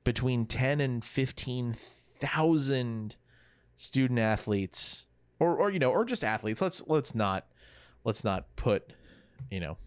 between 0.03 0.45
10 0.45 0.79
and 0.79 1.03
15,000 1.03 3.15
student 3.75 4.19
athletes 4.19 5.07
or 5.39 5.57
or 5.57 5.69
you 5.69 5.79
know, 5.79 5.91
or 5.91 6.05
just 6.05 6.23
athletes. 6.23 6.61
Let's 6.61 6.81
let's 6.87 7.13
not 7.13 7.45
let's 8.03 8.23
not 8.23 8.55
put, 8.55 8.93
you 9.51 9.59
know, 9.59 9.77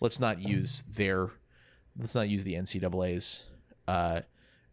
let's 0.00 0.18
not 0.18 0.40
use 0.40 0.82
their 0.90 1.30
let's 1.98 2.14
not 2.14 2.28
use 2.28 2.44
the 2.44 2.54
NCAA's 2.54 3.44
uh 3.86 4.22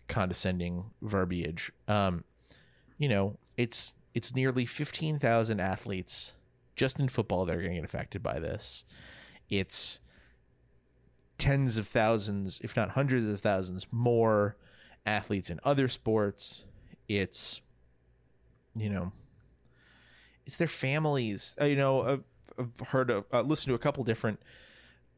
condescending 0.08 0.86
verbiage. 1.02 1.72
Um 1.88 2.24
you 2.98 3.10
know, 3.10 3.38
it's 3.58 3.94
it's 4.14 4.34
nearly 4.34 4.66
15,000 4.66 5.60
athletes 5.60 6.36
just 6.76 7.00
in 7.00 7.10
football 7.10 7.46
that 7.46 7.56
are 7.56 7.62
going 7.62 7.74
to 7.74 7.82
get 7.82 7.86
affected 7.86 8.24
by 8.24 8.40
this. 8.40 8.86
It's 9.50 10.00
tens 11.38 11.78
of 11.78 11.88
thousands, 11.88 12.60
if 12.62 12.76
not 12.76 12.90
hundreds 12.90 13.26
of 13.26 13.40
thousands, 13.42 13.88
more 13.92 14.56
athletes 15.06 15.50
in 15.50 15.60
other 15.64 15.88
sports. 15.88 16.66
It's, 17.08 17.62
you 18.76 18.90
know, 18.90 19.12
it's 20.46 20.58
their 20.58 20.68
families. 20.68 21.56
Uh, 21.60 21.66
you 21.66 21.76
know, 21.76 22.02
I've, 22.02 22.24
I've 22.58 22.88
heard, 22.88 23.10
of, 23.12 23.26
uh, 23.32 23.42
listened 23.42 23.72
to 23.72 23.76
a 23.76 23.80
couple 23.80 24.04
different 24.04 24.40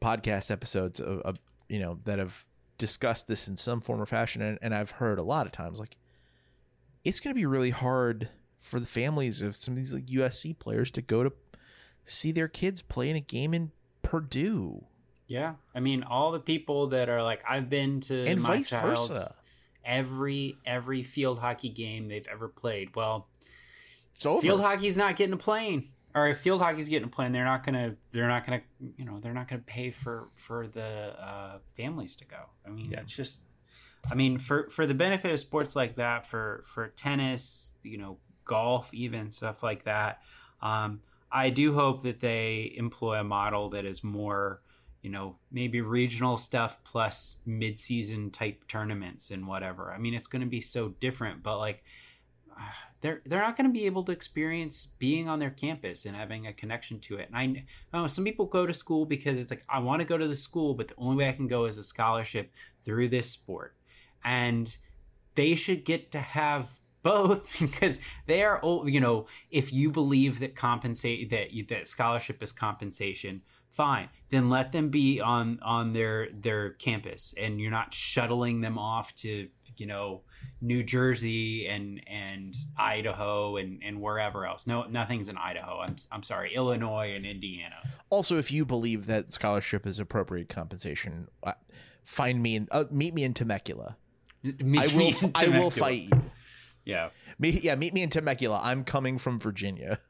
podcast 0.00 0.50
episodes 0.50 1.00
of, 1.00 1.20
of, 1.20 1.38
you 1.68 1.78
know, 1.78 1.98
that 2.04 2.18
have 2.18 2.44
discussed 2.78 3.26
this 3.26 3.48
in 3.48 3.56
some 3.56 3.80
form 3.80 4.00
or 4.00 4.06
fashion. 4.06 4.42
And, 4.42 4.58
and 4.62 4.74
I've 4.74 4.92
heard 4.92 5.18
a 5.18 5.22
lot 5.22 5.46
of 5.46 5.52
times, 5.52 5.80
like, 5.80 5.96
it's 7.04 7.20
going 7.20 7.34
to 7.34 7.38
be 7.38 7.46
really 7.46 7.70
hard 7.70 8.28
for 8.58 8.80
the 8.80 8.86
families 8.86 9.40
of 9.40 9.54
some 9.54 9.72
of 9.72 9.76
these 9.76 9.94
like 9.94 10.06
USC 10.06 10.58
players 10.58 10.90
to 10.90 11.02
go 11.02 11.22
to 11.22 11.32
see 12.04 12.32
their 12.32 12.48
kids 12.48 12.82
play 12.82 13.08
in 13.08 13.16
a 13.16 13.20
game 13.20 13.54
in 13.54 13.70
Purdue 14.02 14.84
yeah 15.28 15.54
i 15.74 15.80
mean 15.80 16.02
all 16.02 16.32
the 16.32 16.40
people 16.40 16.88
that 16.88 17.08
are 17.08 17.22
like 17.22 17.44
i've 17.48 17.68
been 17.70 18.00
to 18.00 18.24
and 18.24 18.40
my 18.42 18.56
vice 18.56 18.70
child's 18.70 19.08
versa. 19.08 19.34
every 19.84 20.56
every 20.66 21.02
field 21.02 21.38
hockey 21.38 21.68
game 21.68 22.08
they've 22.08 22.26
ever 22.30 22.48
played 22.48 22.94
well 22.96 23.28
It's 24.16 24.26
over. 24.26 24.40
field 24.42 24.60
hockey's 24.60 24.96
not 24.96 25.16
getting 25.16 25.34
a 25.34 25.38
plane 25.38 25.88
or 26.14 26.28
if 26.28 26.38
field 26.40 26.60
hockey's 26.60 26.88
getting 26.88 27.06
a 27.08 27.10
plane 27.10 27.32
they're 27.32 27.44
not 27.44 27.64
gonna 27.64 27.94
they're 28.10 28.28
not 28.28 28.44
gonna 28.46 28.62
you 28.96 29.04
know 29.04 29.20
they're 29.20 29.34
not 29.34 29.48
gonna 29.48 29.62
pay 29.66 29.90
for 29.90 30.28
for 30.34 30.66
the 30.66 30.80
uh, 31.22 31.58
families 31.76 32.16
to 32.16 32.24
go 32.24 32.40
i 32.66 32.70
mean 32.70 32.90
Yeah. 32.90 33.00
it's 33.00 33.12
just 33.12 33.34
i 34.10 34.14
mean 34.14 34.38
for 34.38 34.68
for 34.70 34.86
the 34.86 34.94
benefit 34.94 35.32
of 35.32 35.38
sports 35.40 35.76
like 35.76 35.96
that 35.96 36.26
for 36.26 36.62
for 36.66 36.88
tennis 36.88 37.74
you 37.82 37.98
know 37.98 38.18
golf 38.44 38.94
even 38.94 39.28
stuff 39.28 39.62
like 39.62 39.84
that 39.84 40.22
um 40.62 41.00
i 41.30 41.50
do 41.50 41.74
hope 41.74 42.02
that 42.04 42.20
they 42.20 42.72
employ 42.76 43.18
a 43.20 43.24
model 43.24 43.68
that 43.70 43.84
is 43.84 44.02
more 44.02 44.62
you 45.08 45.14
know 45.14 45.36
maybe 45.50 45.80
regional 45.80 46.36
stuff 46.36 46.84
plus 46.84 47.36
mid-season 47.46 48.30
type 48.30 48.62
tournaments 48.68 49.30
and 49.30 49.46
whatever 49.46 49.90
i 49.90 49.96
mean 49.96 50.12
it's 50.12 50.28
going 50.28 50.42
to 50.42 50.46
be 50.46 50.60
so 50.60 50.90
different 51.00 51.42
but 51.42 51.56
like 51.56 51.82
they're 53.00 53.22
they're 53.24 53.40
not 53.40 53.56
going 53.56 53.66
to 53.66 53.72
be 53.72 53.86
able 53.86 54.04
to 54.04 54.12
experience 54.12 54.88
being 54.98 55.26
on 55.26 55.38
their 55.38 55.48
campus 55.48 56.04
and 56.04 56.14
having 56.14 56.46
a 56.46 56.52
connection 56.52 56.98
to 56.98 57.16
it. 57.16 57.30
And 57.32 57.36
I, 57.36 57.64
I 57.96 58.02
know 58.02 58.06
some 58.06 58.24
people 58.24 58.44
go 58.44 58.66
to 58.66 58.74
school 58.74 59.06
because 59.06 59.38
it's 59.38 59.50
like 59.50 59.64
I 59.68 59.78
want 59.78 60.02
to 60.02 60.06
go 60.06 60.18
to 60.18 60.28
the 60.28 60.36
school, 60.36 60.74
but 60.74 60.88
the 60.88 60.94
only 60.98 61.16
way 61.16 61.28
I 61.28 61.32
can 61.32 61.46
go 61.46 61.64
is 61.64 61.78
a 61.78 61.82
scholarship 61.82 62.52
through 62.84 63.08
this 63.08 63.30
sport, 63.30 63.76
and 64.24 64.76
they 65.36 65.54
should 65.54 65.84
get 65.84 66.10
to 66.12 66.18
have 66.18 66.68
both 67.02 67.48
because 67.60 68.00
they 68.26 68.42
are 68.42 68.60
old, 68.62 68.92
you 68.92 69.00
know 69.00 69.26
if 69.50 69.72
you 69.72 69.90
believe 69.90 70.40
that 70.40 70.54
compensate 70.56 71.30
that 71.30 71.48
that 71.68 71.88
scholarship 71.88 72.42
is 72.42 72.52
compensation 72.52 73.40
fine 73.78 74.08
then 74.30 74.50
let 74.50 74.72
them 74.72 74.90
be 74.90 75.20
on 75.20 75.58
on 75.62 75.92
their 75.92 76.28
their 76.32 76.70
campus 76.70 77.32
and 77.40 77.60
you're 77.60 77.70
not 77.70 77.94
shuttling 77.94 78.60
them 78.60 78.76
off 78.76 79.14
to 79.14 79.48
you 79.76 79.86
know 79.86 80.22
New 80.60 80.82
Jersey 80.82 81.68
and 81.68 82.02
and 82.08 82.54
Idaho 82.76 83.56
and 83.56 83.80
and 83.84 84.00
wherever 84.00 84.44
else. 84.44 84.66
No, 84.66 84.84
nothing's 84.84 85.28
in 85.28 85.36
Idaho. 85.36 85.78
I'm 85.78 85.96
I'm 86.10 86.22
sorry, 86.22 86.54
Illinois 86.54 87.14
and 87.14 87.24
Indiana. 87.24 87.76
Also, 88.10 88.38
if 88.38 88.50
you 88.50 88.64
believe 88.64 89.06
that 89.06 89.30
scholarship 89.32 89.86
is 89.86 90.00
appropriate 90.00 90.48
compensation, 90.48 91.28
uh, 91.44 91.52
find 92.02 92.42
me 92.42 92.56
in 92.56 92.68
uh, 92.72 92.84
meet 92.90 93.14
me 93.14 93.22
in 93.22 93.34
Temecula. 93.34 93.96
Me- 94.42 94.78
I 94.78 94.86
will. 94.88 95.12
and 95.22 95.36
I 95.36 95.48
will 95.58 95.70
fight 95.70 96.08
you. 96.12 96.22
Yeah, 96.84 97.10
Me, 97.38 97.50
yeah, 97.50 97.74
meet 97.74 97.92
me 97.92 98.02
in 98.02 98.08
Temecula. 98.08 98.60
I'm 98.64 98.82
coming 98.82 99.18
from 99.18 99.38
Virginia. 99.38 100.00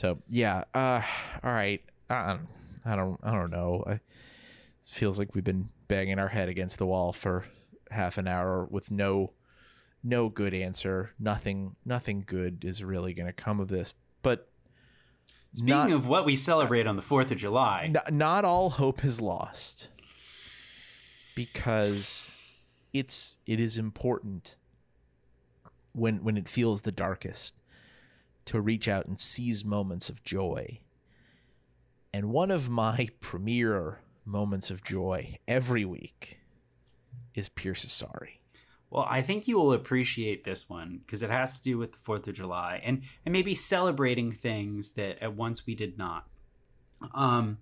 So 0.00 0.16
yeah, 0.28 0.64
uh, 0.72 1.02
all 1.44 1.52
right. 1.52 1.82
I, 2.08 2.38
I 2.86 2.96
don't. 2.96 3.20
I 3.22 3.32
don't 3.32 3.50
know. 3.50 3.84
I, 3.86 3.92
it 3.92 4.00
feels 4.82 5.18
like 5.18 5.34
we've 5.34 5.44
been 5.44 5.68
banging 5.88 6.18
our 6.18 6.28
head 6.28 6.48
against 6.48 6.78
the 6.78 6.86
wall 6.86 7.12
for 7.12 7.44
half 7.90 8.16
an 8.16 8.26
hour 8.26 8.64
with 8.70 8.90
no, 8.90 9.34
no 10.02 10.30
good 10.30 10.54
answer. 10.54 11.10
Nothing. 11.18 11.76
Nothing 11.84 12.24
good 12.26 12.64
is 12.64 12.82
really 12.82 13.12
going 13.12 13.26
to 13.26 13.34
come 13.34 13.60
of 13.60 13.68
this. 13.68 13.92
But 14.22 14.48
Speaking 15.52 15.68
not, 15.68 15.90
of 15.90 16.06
what 16.06 16.24
we 16.24 16.34
celebrate 16.34 16.86
on 16.86 16.96
the 16.96 17.02
Fourth 17.02 17.30
of 17.30 17.36
July, 17.36 17.92
n- 17.94 18.16
not 18.16 18.46
all 18.46 18.70
hope 18.70 19.04
is 19.04 19.20
lost 19.20 19.90
because 21.34 22.30
it's 22.94 23.34
it 23.44 23.60
is 23.60 23.76
important 23.76 24.56
when 25.92 26.24
when 26.24 26.38
it 26.38 26.48
feels 26.48 26.80
the 26.82 26.92
darkest 26.92 27.59
to 28.50 28.60
reach 28.60 28.88
out 28.88 29.06
and 29.06 29.20
seize 29.20 29.64
moments 29.64 30.08
of 30.08 30.22
joy 30.22 30.78
and 32.12 32.30
one 32.30 32.50
of 32.50 32.68
my 32.68 33.08
premier 33.20 34.00
moments 34.24 34.70
of 34.70 34.84
joy 34.84 35.38
every 35.48 35.84
week 35.84 36.38
is 37.34 37.48
Pierce 37.48 37.90
Sorry. 37.90 38.40
well, 38.90 39.06
I 39.08 39.22
think 39.22 39.46
you 39.48 39.56
will 39.56 39.72
appreciate 39.72 40.44
this 40.44 40.68
one 40.68 41.00
because 41.04 41.22
it 41.22 41.30
has 41.30 41.56
to 41.56 41.62
do 41.62 41.78
with 41.78 41.92
the 41.92 41.98
Fourth 41.98 42.26
of 42.26 42.34
July 42.34 42.80
and 42.84 43.02
and 43.24 43.32
maybe 43.32 43.54
celebrating 43.54 44.32
things 44.32 44.92
that 44.92 45.22
at 45.22 45.34
once 45.36 45.64
we 45.66 45.74
did 45.74 45.96
not. 45.96 46.26
Um, 47.14 47.58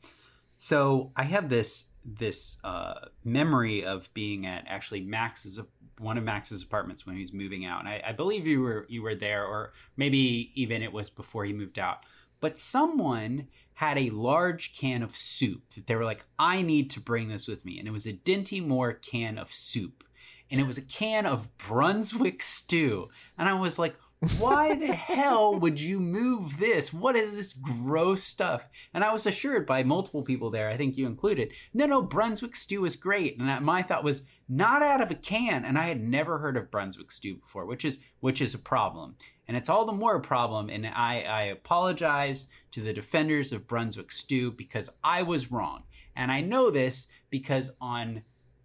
So 0.57 1.13
I 1.15 1.23
have 1.25 1.49
this 1.49 1.91
this 2.05 2.57
uh, 2.65 2.95
memory 3.25 3.85
of 3.85 4.13
being 4.15 4.47
at 4.47 4.65
actually 4.67 5.03
Max's 5.03 5.61
one 5.99 6.19
of 6.19 6.25
Max's 6.25 6.63
apartments 6.63 7.07
when 7.07 7.17
he 7.17 7.23
was 7.23 7.33
moving 7.33 7.65
out, 7.65 7.81
and 7.81 7.89
I, 7.89 8.03
I 8.09 8.13
believe 8.13 8.47
you 8.47 8.61
were 8.61 8.87
you 8.89 9.03
were 9.03 9.15
there, 9.15 9.45
or 9.45 9.73
maybe 9.97 10.53
even 10.55 10.83
it 10.83 10.93
was 10.93 11.11
before 11.11 11.45
he 11.45 11.53
moved 11.53 11.79
out. 11.79 11.99
But 12.41 12.59
someone 12.59 13.49
had 13.75 13.99
a 13.99 14.11
large 14.11 14.77
can 14.77 15.03
of 15.03 15.17
soup 15.17 15.63
that 15.75 15.87
they 15.87 15.95
were 15.95 16.05
like, 16.05 16.25
I 16.39 16.63
need 16.63 16.91
to 16.91 17.01
bring 17.01 17.29
this 17.29 17.47
with 17.47 17.65
me, 17.65 17.79
and 17.79 17.89
it 17.89 17.93
was 17.93 18.07
a 18.07 18.13
Dinty 18.13 18.65
Moore 18.65 18.93
can 18.93 19.39
of 19.39 19.53
soup, 19.53 20.05
and 20.51 20.61
it 20.61 20.67
was 20.67 20.79
a 20.79 20.83
can 20.83 21.27
of 21.27 21.57
Brunswick 21.59 22.43
stew, 22.43 23.09
and 23.37 23.49
I 23.49 23.55
was 23.55 23.79
like 23.79 23.97
why 24.39 24.75
the 24.75 24.87
hell 24.87 25.55
would 25.55 25.81
you 25.81 26.01
move 26.01 26.59
this? 26.59 26.93
What 26.93 27.15
is 27.15 27.37
this 27.37 27.53
gross 27.53 28.25
stuff? 28.25 28.63
And 28.93 29.05
I 29.05 29.13
was 29.13 29.27
assured 29.27 29.65
by 29.65 29.85
multiple 29.85 30.23
people 30.23 30.51
there, 30.51 30.69
I 30.69 30.77
think 30.77 30.97
you 30.97 31.07
included, 31.07 31.53
no, 31.73 31.87
no, 31.87 32.03
Brunswick 32.03 32.57
stew 32.57 32.85
is 32.85 32.97
great. 32.97 33.39
And 33.39 33.65
my 33.65 33.83
thought 33.83 34.03
was 34.03 34.23
not 34.49 34.83
out 34.83 35.01
of 35.01 35.11
a 35.11 35.15
can, 35.15 35.65
and 35.65 35.79
I 35.79 35.89
had 35.89 36.03
never 36.03 36.39
heard 36.39 36.57
of 36.57 36.71
Brunswick 36.71 37.13
stew 37.13 37.37
before, 37.37 37.67
which 37.67 37.85
is 37.85 37.99
which 38.21 38.41
is 38.41 38.55
a 38.55 38.59
problem. 38.59 39.17
And 39.47 39.57
it's 39.57 39.69
all 39.69 39.87
the 39.87 39.93
more 39.93 40.17
a 40.17 40.21
problem. 40.21 40.69
And 40.69 40.87
I, 40.87 41.23
I 41.23 41.43
apologize 41.45 42.49
to 42.73 42.83
the 42.83 42.93
defenders 42.93 43.53
of 43.53 43.67
Brunswick 43.67 44.13
stew 44.13 44.53
because 44.53 44.91
I 45.03 45.23
was 45.23 45.51
wrong. 45.51 45.85
And 46.15 46.31
I 46.31 46.43
know 46.43 46.71
this 46.71 47.07
because 47.31 47.73
on 47.81 48.23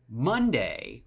Monday, 0.10 1.04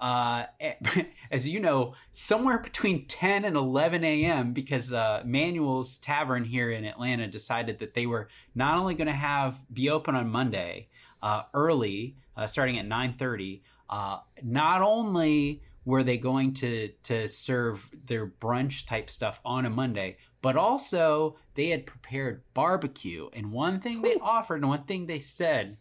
uh, 0.00 0.46
as 1.30 1.48
you 1.48 1.60
know, 1.60 1.94
somewhere 2.10 2.58
between 2.58 3.06
10 3.06 3.44
and 3.44 3.56
11 3.56 4.02
a.m. 4.02 4.52
because 4.52 4.92
uh, 4.92 5.22
Manuel's 5.24 5.98
Tavern 5.98 6.44
here 6.44 6.72
in 6.72 6.84
Atlanta 6.84 7.28
decided 7.28 7.78
that 7.78 7.94
they 7.94 8.06
were 8.06 8.28
not 8.56 8.76
only 8.76 8.94
going 8.94 9.06
to 9.06 9.12
have 9.12 9.60
be 9.72 9.88
open 9.88 10.16
on 10.16 10.28
Monday 10.28 10.88
uh, 11.22 11.42
early, 11.54 12.16
uh, 12.36 12.48
starting 12.48 12.78
at 12.78 12.86
9:30. 12.86 13.60
Uh, 13.92 14.20
not 14.42 14.80
only 14.80 15.62
were 15.84 16.02
they 16.02 16.16
going 16.16 16.54
to 16.54 16.88
to 17.02 17.28
serve 17.28 17.90
their 18.06 18.26
brunch 18.26 18.86
type 18.86 19.10
stuff 19.10 19.38
on 19.44 19.66
a 19.66 19.70
Monday, 19.70 20.16
but 20.40 20.56
also 20.56 21.36
they 21.54 21.68
had 21.68 21.84
prepared 21.84 22.42
barbecue. 22.54 23.28
And 23.34 23.52
one 23.52 23.80
thing 23.80 24.00
they 24.00 24.16
offered 24.16 24.56
and 24.56 24.68
one 24.68 24.84
thing 24.84 25.06
they 25.06 25.18
said 25.18 25.76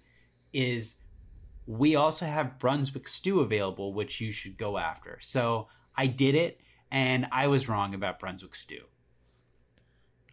is 0.52 0.98
we 1.66 1.96
also 1.96 2.26
have 2.26 2.60
Brunswick 2.60 3.08
stew 3.08 3.40
available, 3.40 3.94
which 3.94 4.20
you 4.20 4.30
should 4.30 4.58
go 4.58 4.78
after. 4.78 5.18
So 5.22 5.70
I 5.96 6.08
did 6.08 6.36
it, 6.36 6.60
and 6.92 7.28
I 7.32 7.48
was 7.48 7.70
wrong 7.70 7.94
about 7.94 8.20
Brunswick 8.20 8.56
stew. 8.56 8.84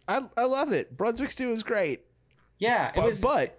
I, 0.05 0.21
I 0.35 0.43
love 0.43 0.73
it. 0.73 0.97
Brunswick 0.97 1.31
stew 1.31 1.53
is 1.53 1.63
great. 1.63 2.01
Yeah, 2.57 2.91
but, 2.93 3.05
was... 3.05 3.21
but 3.21 3.57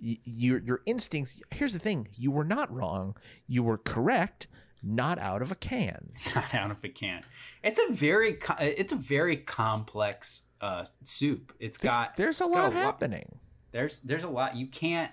your 0.00 0.58
your 0.58 0.82
instincts. 0.86 1.40
Here's 1.50 1.72
the 1.72 1.78
thing: 1.78 2.08
you 2.14 2.30
were 2.30 2.44
not 2.44 2.72
wrong. 2.72 3.16
You 3.46 3.62
were 3.62 3.78
correct. 3.78 4.46
Not 4.82 5.18
out 5.18 5.42
of 5.42 5.52
a 5.52 5.56
can. 5.56 6.12
Not 6.34 6.54
out 6.54 6.70
of 6.70 6.78
a 6.82 6.88
can. 6.88 7.22
It's 7.62 7.78
a 7.78 7.92
very 7.92 8.38
it's 8.60 8.92
a 8.92 8.96
very 8.96 9.36
complex 9.36 10.48
uh, 10.62 10.86
soup. 11.04 11.52
It's 11.60 11.76
there's, 11.76 11.92
got 11.92 12.16
there's 12.16 12.40
a 12.40 12.46
lot 12.46 12.72
happening. 12.72 13.26
Lot, 13.30 13.40
there's 13.72 13.98
there's 13.98 14.24
a 14.24 14.28
lot 14.28 14.56
you 14.56 14.66
can't 14.68 15.12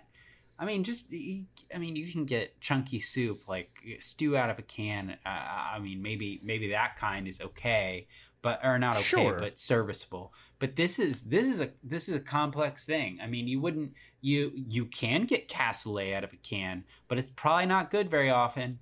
I 0.59 0.65
mean, 0.65 0.83
just 0.83 1.13
I 1.13 1.77
mean, 1.77 1.95
you 1.95 2.11
can 2.11 2.25
get 2.25 2.59
chunky 2.61 2.99
soup 2.99 3.47
like 3.47 3.69
stew 3.99 4.35
out 4.35 4.49
of 4.49 4.57
a 4.57 4.63
can. 4.63 5.17
Uh, 5.25 5.29
I 5.29 5.79
mean, 5.79 6.01
maybe 6.01 6.39
maybe 6.43 6.71
that 6.71 6.97
kind 6.97 7.27
is 7.27 7.41
okay, 7.41 8.07
but 8.41 8.61
or 8.63 8.79
not 8.79 8.95
okay, 8.95 9.03
sure. 9.03 9.37
but 9.39 9.59
serviceable. 9.59 10.33
But 10.59 10.75
this 10.75 10.99
is 10.99 11.23
this 11.23 11.45
is 11.45 11.61
a 11.61 11.69
this 11.83 12.09
is 12.09 12.15
a 12.15 12.19
complex 12.19 12.85
thing. 12.85 13.19
I 13.21 13.27
mean, 13.27 13.47
you 13.47 13.59
wouldn't 13.59 13.93
you 14.21 14.51
you 14.55 14.85
can 14.85 15.25
get 15.25 15.47
cassoulet 15.47 16.15
out 16.15 16.23
of 16.23 16.33
a 16.33 16.37
can, 16.37 16.83
but 17.07 17.17
it's 17.17 17.31
probably 17.35 17.67
not 17.67 17.91
good 17.91 18.09
very 18.09 18.29
often. 18.29 18.79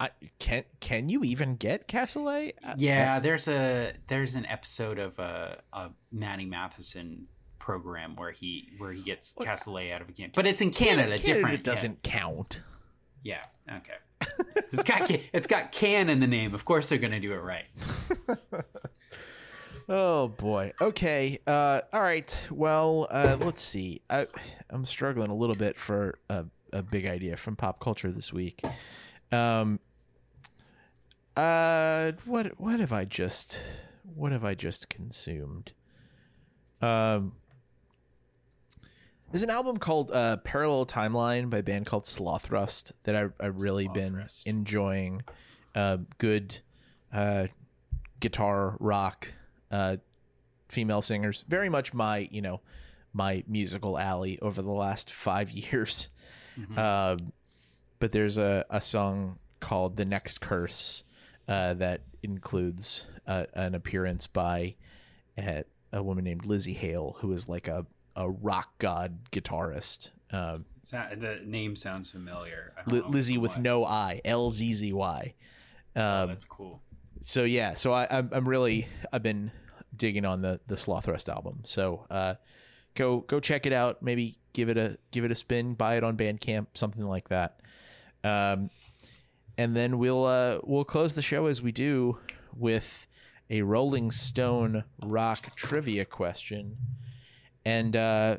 I, 0.00 0.10
can 0.38 0.64
can 0.80 1.08
you 1.08 1.22
even 1.22 1.56
get 1.56 1.86
cassoulet? 1.86 2.54
Yeah, 2.78 3.20
there's 3.20 3.48
a 3.48 3.92
there's 4.08 4.34
an 4.34 4.46
episode 4.46 4.98
of 4.98 5.20
uh, 5.20 5.56
uh 5.72 5.88
Matty 6.10 6.46
Matheson 6.46 7.26
program 7.58 8.16
where 8.16 8.32
he 8.32 8.70
where 8.78 8.92
he 8.92 9.02
gets 9.02 9.36
well, 9.36 9.46
cassoulet 9.46 9.92
out 9.92 10.00
of 10.00 10.08
a 10.08 10.12
can. 10.12 10.30
But 10.34 10.46
it's 10.46 10.62
in 10.62 10.70
Canada, 10.70 11.16
Canada 11.16 11.22
different. 11.22 11.54
It 11.54 11.64
doesn't 11.64 11.98
yeah. 12.02 12.10
count. 12.10 12.62
Yeah. 13.22 13.42
Okay. 13.70 13.94
it's 14.72 14.82
got 14.82 15.10
it's 15.10 15.46
got 15.46 15.70
can 15.70 16.08
in 16.08 16.18
the 16.18 16.26
name. 16.26 16.54
Of 16.54 16.64
course, 16.64 16.88
they're 16.88 16.98
going 16.98 17.12
to 17.12 17.20
do 17.20 17.32
it 17.32 17.42
right. 17.42 17.66
oh 19.90 20.28
boy. 20.28 20.72
Okay. 20.80 21.38
Uh, 21.46 21.82
all 21.92 22.00
right. 22.00 22.48
Well, 22.50 23.06
uh, 23.10 23.36
let's 23.38 23.62
see. 23.62 24.00
I 24.08 24.26
I'm 24.70 24.86
struggling 24.86 25.30
a 25.30 25.34
little 25.34 25.56
bit 25.56 25.78
for 25.78 26.18
a, 26.30 26.46
a 26.72 26.82
big 26.82 27.04
idea 27.04 27.36
from 27.36 27.56
pop 27.56 27.80
culture 27.80 28.10
this 28.10 28.32
week. 28.32 28.62
Um. 29.32 29.78
Uh. 31.36 32.12
What 32.24 32.58
What 32.58 32.80
have 32.80 32.92
I 32.92 33.04
just 33.04 33.62
What 34.14 34.32
have 34.32 34.44
I 34.44 34.54
just 34.54 34.88
consumed? 34.88 35.72
Um. 36.80 37.32
There's 39.30 39.44
an 39.44 39.50
album 39.50 39.76
called 39.76 40.10
uh, 40.10 40.38
Parallel 40.38 40.86
Timeline 40.86 41.50
by 41.50 41.58
a 41.58 41.62
band 41.62 41.86
called 41.86 42.02
Slothrust 42.02 42.90
that 43.04 43.14
I, 43.14 43.26
I've 43.38 43.58
really 43.58 43.86
been 43.86 44.26
enjoying. 44.44 45.22
Uh, 45.72 45.98
good 46.18 46.58
uh, 47.12 47.46
guitar 48.18 48.76
rock, 48.80 49.32
uh, 49.70 49.96
female 50.68 51.02
singers. 51.02 51.44
Very 51.48 51.68
much 51.68 51.92
my, 51.94 52.28
you 52.30 52.42
know, 52.42 52.60
my 53.12 53.44
musical 53.46 53.98
alley 53.98 54.38
over 54.40 54.62
the 54.62 54.70
last 54.70 55.12
five 55.12 55.50
years. 55.50 56.08
Mm-hmm. 56.58 56.78
Um, 56.78 57.32
but 57.98 58.12
there's 58.12 58.38
a, 58.38 58.64
a 58.70 58.80
song 58.80 59.38
called 59.60 59.96
The 59.96 60.04
Next 60.04 60.40
Curse 60.40 61.04
uh, 61.48 61.74
that 61.74 62.02
includes 62.22 63.06
uh, 63.26 63.44
an 63.54 63.74
appearance 63.74 64.26
by 64.26 64.74
a 65.92 66.02
woman 66.02 66.24
named 66.24 66.44
Lzzy 66.44 66.74
Hale, 66.74 67.16
who 67.20 67.32
is 67.32 67.48
like 67.48 67.68
a 67.68 67.86
a 68.16 68.28
rock 68.28 68.70
god 68.78 69.30
guitarist. 69.30 70.10
Um, 70.32 70.64
the 70.90 71.40
name 71.44 71.76
sounds 71.76 72.10
familiar. 72.10 72.72
L- 72.90 73.08
Lizzie 73.08 73.38
with 73.38 73.58
no 73.58 73.84
I, 73.84 74.20
L 74.24 74.50
Z 74.50 74.74
Z 74.74 74.92
Y. 74.92 75.34
Oh, 75.96 76.00
um, 76.00 76.06
oh, 76.06 76.26
that's 76.26 76.44
cool. 76.44 76.80
So 77.20 77.44
yeah, 77.44 77.74
so 77.74 77.92
I, 77.92 78.06
I'm 78.10 78.30
I'm 78.32 78.48
really 78.48 78.86
I've 79.12 79.22
been 79.22 79.50
digging 79.96 80.24
on 80.24 80.40
the 80.40 80.60
the 80.66 80.74
Slothrust 80.74 81.28
album. 81.28 81.60
So 81.64 82.06
uh, 82.10 82.34
go 82.94 83.20
go 83.20 83.40
check 83.40 83.66
it 83.66 83.72
out. 83.72 84.02
Maybe 84.02 84.38
give 84.52 84.68
it 84.68 84.76
a 84.76 84.98
give 85.10 85.24
it 85.24 85.30
a 85.30 85.34
spin. 85.34 85.74
Buy 85.74 85.96
it 85.96 86.04
on 86.04 86.16
Bandcamp, 86.16 86.68
something 86.74 87.06
like 87.06 87.28
that. 87.28 87.60
Um, 88.24 88.70
and 89.58 89.76
then 89.76 89.98
we'll 89.98 90.24
uh, 90.24 90.58
we'll 90.64 90.84
close 90.84 91.14
the 91.14 91.22
show 91.22 91.46
as 91.46 91.62
we 91.62 91.72
do 91.72 92.18
with 92.56 93.06
a 93.50 93.62
Rolling 93.62 94.10
Stone 94.10 94.84
rock 95.02 95.54
trivia 95.56 96.04
question. 96.04 96.76
And 97.64 97.94
uh, 97.94 98.38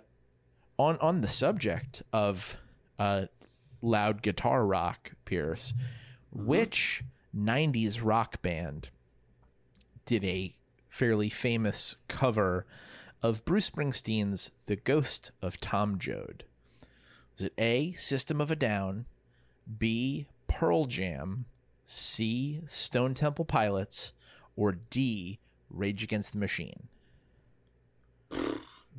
on 0.77 0.97
on 0.99 1.21
the 1.21 1.27
subject 1.27 2.01
of 2.11 2.57
uh, 2.97 3.25
loud 3.81 4.21
guitar 4.21 4.65
rock, 4.65 5.11
Pierce, 5.25 5.73
mm-hmm. 5.73 6.47
which 6.47 7.03
'90s 7.35 7.99
rock 8.03 8.41
band 8.41 8.89
did 10.05 10.23
a 10.23 10.53
fairly 10.89 11.29
famous 11.29 11.95
cover 12.07 12.65
of 13.21 13.45
Bruce 13.45 13.69
Springsteen's 13.69 14.51
"The 14.65 14.75
Ghost 14.75 15.31
of 15.41 15.59
Tom 15.59 15.97
Joad"? 15.99 16.43
Was 17.33 17.43
it 17.43 17.53
A. 17.57 17.91
System 17.93 18.41
of 18.41 18.51
a 18.51 18.55
Down, 18.55 19.05
B. 19.79 20.27
Pearl 20.47 20.85
Jam, 20.85 21.45
C. 21.85 22.61
Stone 22.65 23.13
Temple 23.13 23.45
Pilots, 23.45 24.13
or 24.55 24.73
D. 24.73 25.39
Rage 25.69 26.03
Against 26.03 26.33
the 26.33 26.39
Machine? 26.39 26.89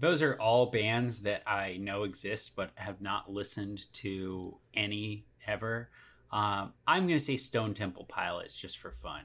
those 0.02 0.20
are 0.20 0.34
all 0.40 0.66
bands 0.66 1.20
that 1.22 1.42
I 1.46 1.76
know 1.76 2.02
exist 2.02 2.56
but 2.56 2.72
have 2.74 3.00
not 3.00 3.30
listened 3.30 3.86
to 3.94 4.58
any 4.74 5.24
ever. 5.46 5.90
Um, 6.32 6.72
I'm 6.86 7.06
going 7.06 7.18
to 7.18 7.24
say 7.24 7.36
Stone 7.36 7.74
Temple 7.74 8.06
Pilots 8.08 8.56
just 8.56 8.78
for 8.78 8.90
fun. 8.90 9.24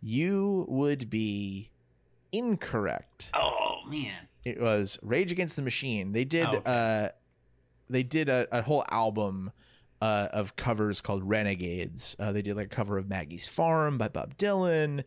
You 0.00 0.64
would 0.68 1.10
be 1.10 1.70
incorrect. 2.30 3.30
Oh 3.34 3.80
man! 3.88 4.28
It 4.44 4.60
was 4.60 4.98
Rage 5.02 5.32
Against 5.32 5.56
the 5.56 5.62
Machine. 5.62 6.12
They 6.12 6.24
did. 6.24 6.46
Oh, 6.46 6.56
okay. 6.56 6.62
uh, 6.64 7.08
they 7.90 8.02
did 8.02 8.28
a, 8.28 8.46
a 8.52 8.62
whole 8.62 8.84
album 8.90 9.50
uh, 10.00 10.28
of 10.32 10.56
covers 10.56 11.00
called 11.00 11.24
Renegades. 11.24 12.14
Uh, 12.18 12.32
they 12.32 12.42
did 12.42 12.56
like 12.56 12.66
a 12.66 12.68
cover 12.68 12.98
of 12.98 13.08
Maggie's 13.08 13.48
Farm 13.48 13.98
by 13.98 14.08
Bob 14.08 14.36
Dylan. 14.36 15.02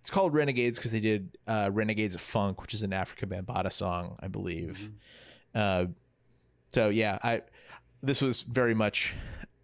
It's 0.00 0.10
called 0.10 0.34
Renegades 0.34 0.78
because 0.78 0.92
they 0.92 1.00
did 1.00 1.38
uh, 1.46 1.70
Renegades 1.72 2.14
of 2.14 2.20
Funk, 2.20 2.60
which 2.60 2.74
is 2.74 2.82
an 2.82 2.90
Afrika 2.90 3.26
Bambaataa 3.26 3.72
song, 3.72 4.16
I 4.20 4.28
believe. 4.28 4.90
Mm-hmm. 5.54 5.88
Uh, 5.88 5.92
so 6.68 6.90
yeah, 6.90 7.18
I 7.22 7.42
this 8.02 8.20
was 8.20 8.42
very 8.42 8.74
much 8.74 9.14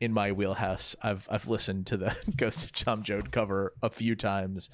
in 0.01 0.13
my 0.13 0.33
wheelhouse. 0.33 0.97
I've 1.03 1.29
I've 1.31 1.47
listened 1.49 1.87
to 1.89 1.97
the 1.97 2.17
Ghost 2.37 2.65
of 2.65 2.73
Tom 2.73 3.03
Joad 3.03 3.31
cover 3.33 3.73
a 3.83 3.91
few 3.91 4.17
times, 4.17 4.71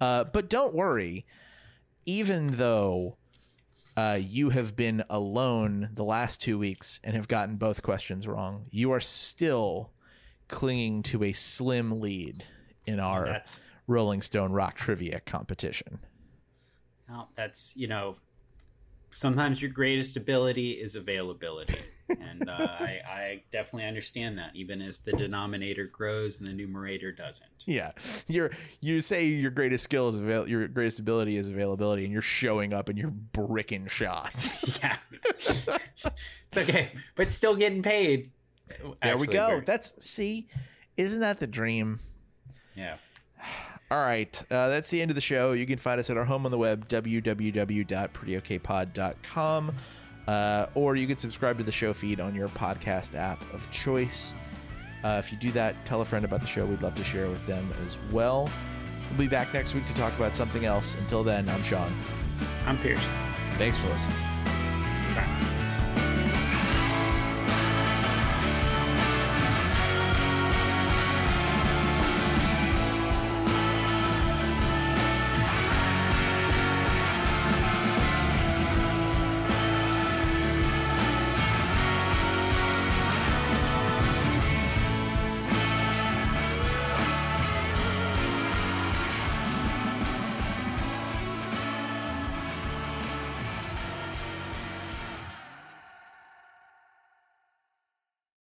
uh, 0.00 0.24
but 0.24 0.48
don't 0.48 0.74
worry. 0.74 1.26
Even 2.06 2.48
though 2.48 3.16
uh, 3.96 4.18
you 4.20 4.50
have 4.50 4.74
been 4.74 5.04
alone 5.08 5.90
the 5.94 6.04
last 6.04 6.40
two 6.40 6.58
weeks 6.58 7.00
and 7.04 7.14
have 7.14 7.28
gotten 7.28 7.56
both 7.56 7.82
questions 7.82 8.26
wrong. 8.26 8.66
You 8.70 8.92
are 8.92 9.00
still 9.00 9.92
clinging 10.48 11.02
to 11.04 11.24
a 11.24 11.32
slim 11.32 12.00
lead 12.00 12.44
in 12.86 13.00
our 13.00 13.26
That's 13.26 13.62
Rolling 13.86 14.20
Stone 14.20 14.52
rock 14.52 14.74
trivia 14.74 15.20
competition. 15.20 16.00
no, 17.08 17.28
that's 17.36 17.74
you 17.76 17.86
know, 17.86 18.16
sometimes 19.10 19.62
your 19.62 19.70
greatest 19.70 20.16
ability 20.16 20.72
is 20.72 20.96
availability, 20.96 21.78
and 22.08 22.48
uh, 22.48 22.52
I, 22.52 23.00
I 23.06 23.42
definitely 23.52 23.86
understand 23.88 24.38
that. 24.38 24.50
Even 24.54 24.82
as 24.82 24.98
the 24.98 25.12
denominator 25.12 25.86
grows 25.86 26.40
and 26.40 26.48
the 26.48 26.52
numerator 26.52 27.12
doesn't. 27.12 27.48
Yeah, 27.66 27.92
you're 28.28 28.50
you 28.80 29.00
say 29.00 29.26
your 29.26 29.50
greatest 29.50 29.84
skill 29.84 30.08
is 30.08 30.18
avail- 30.18 30.48
your 30.48 30.66
greatest 30.68 30.98
ability 30.98 31.36
is 31.36 31.48
availability, 31.48 32.04
and 32.04 32.12
you're 32.12 32.22
showing 32.22 32.72
up 32.72 32.88
and 32.88 32.98
you're 32.98 33.10
bricking 33.10 33.86
shots. 33.86 34.78
Yeah, 34.82 34.96
it's 35.38 35.66
okay, 36.56 36.90
but 37.16 37.32
still 37.32 37.56
getting 37.56 37.82
paid. 37.82 38.30
there 39.02 39.16
we 39.16 39.26
go. 39.26 39.46
very- 39.48 39.60
That's 39.60 39.94
see, 40.04 40.48
isn't 40.96 41.20
that 41.20 41.38
the 41.40 41.46
dream? 41.46 42.00
yeah. 42.76 42.96
All 43.90 44.00
right, 44.00 44.42
uh, 44.50 44.68
that's 44.70 44.88
the 44.90 45.00
end 45.02 45.10
of 45.10 45.14
the 45.14 45.20
show. 45.20 45.52
You 45.52 45.66
can 45.66 45.76
find 45.78 46.00
us 46.00 46.08
at 46.10 46.16
our 46.16 46.24
home 46.24 46.44
on 46.46 46.50
the 46.50 46.58
web, 46.58 46.88
www.prettyokpod.com, 46.88 49.72
uh, 50.26 50.66
or 50.74 50.96
you 50.96 51.06
can 51.06 51.18
subscribe 51.18 51.58
to 51.58 51.64
the 51.64 51.72
show 51.72 51.92
feed 51.92 52.20
on 52.20 52.34
your 52.34 52.48
podcast 52.48 53.14
app 53.14 53.42
of 53.52 53.70
choice. 53.70 54.34
Uh, 55.02 55.20
if 55.22 55.30
you 55.30 55.38
do 55.38 55.50
that, 55.52 55.84
tell 55.84 56.00
a 56.00 56.04
friend 56.04 56.24
about 56.24 56.40
the 56.40 56.46
show. 56.46 56.64
We'd 56.64 56.82
love 56.82 56.94
to 56.94 57.04
share 57.04 57.28
with 57.28 57.44
them 57.46 57.72
as 57.84 57.98
well. 58.10 58.50
We'll 59.10 59.18
be 59.18 59.28
back 59.28 59.52
next 59.52 59.74
week 59.74 59.86
to 59.86 59.94
talk 59.94 60.14
about 60.16 60.34
something 60.34 60.64
else. 60.64 60.94
Until 60.94 61.22
then, 61.22 61.48
I'm 61.48 61.62
Sean. 61.62 61.94
I'm 62.66 62.78
Pierce. 62.78 63.04
Thanks 63.58 63.76
for 63.76 63.88
listening. 63.88 64.16
Bye. 65.14 65.53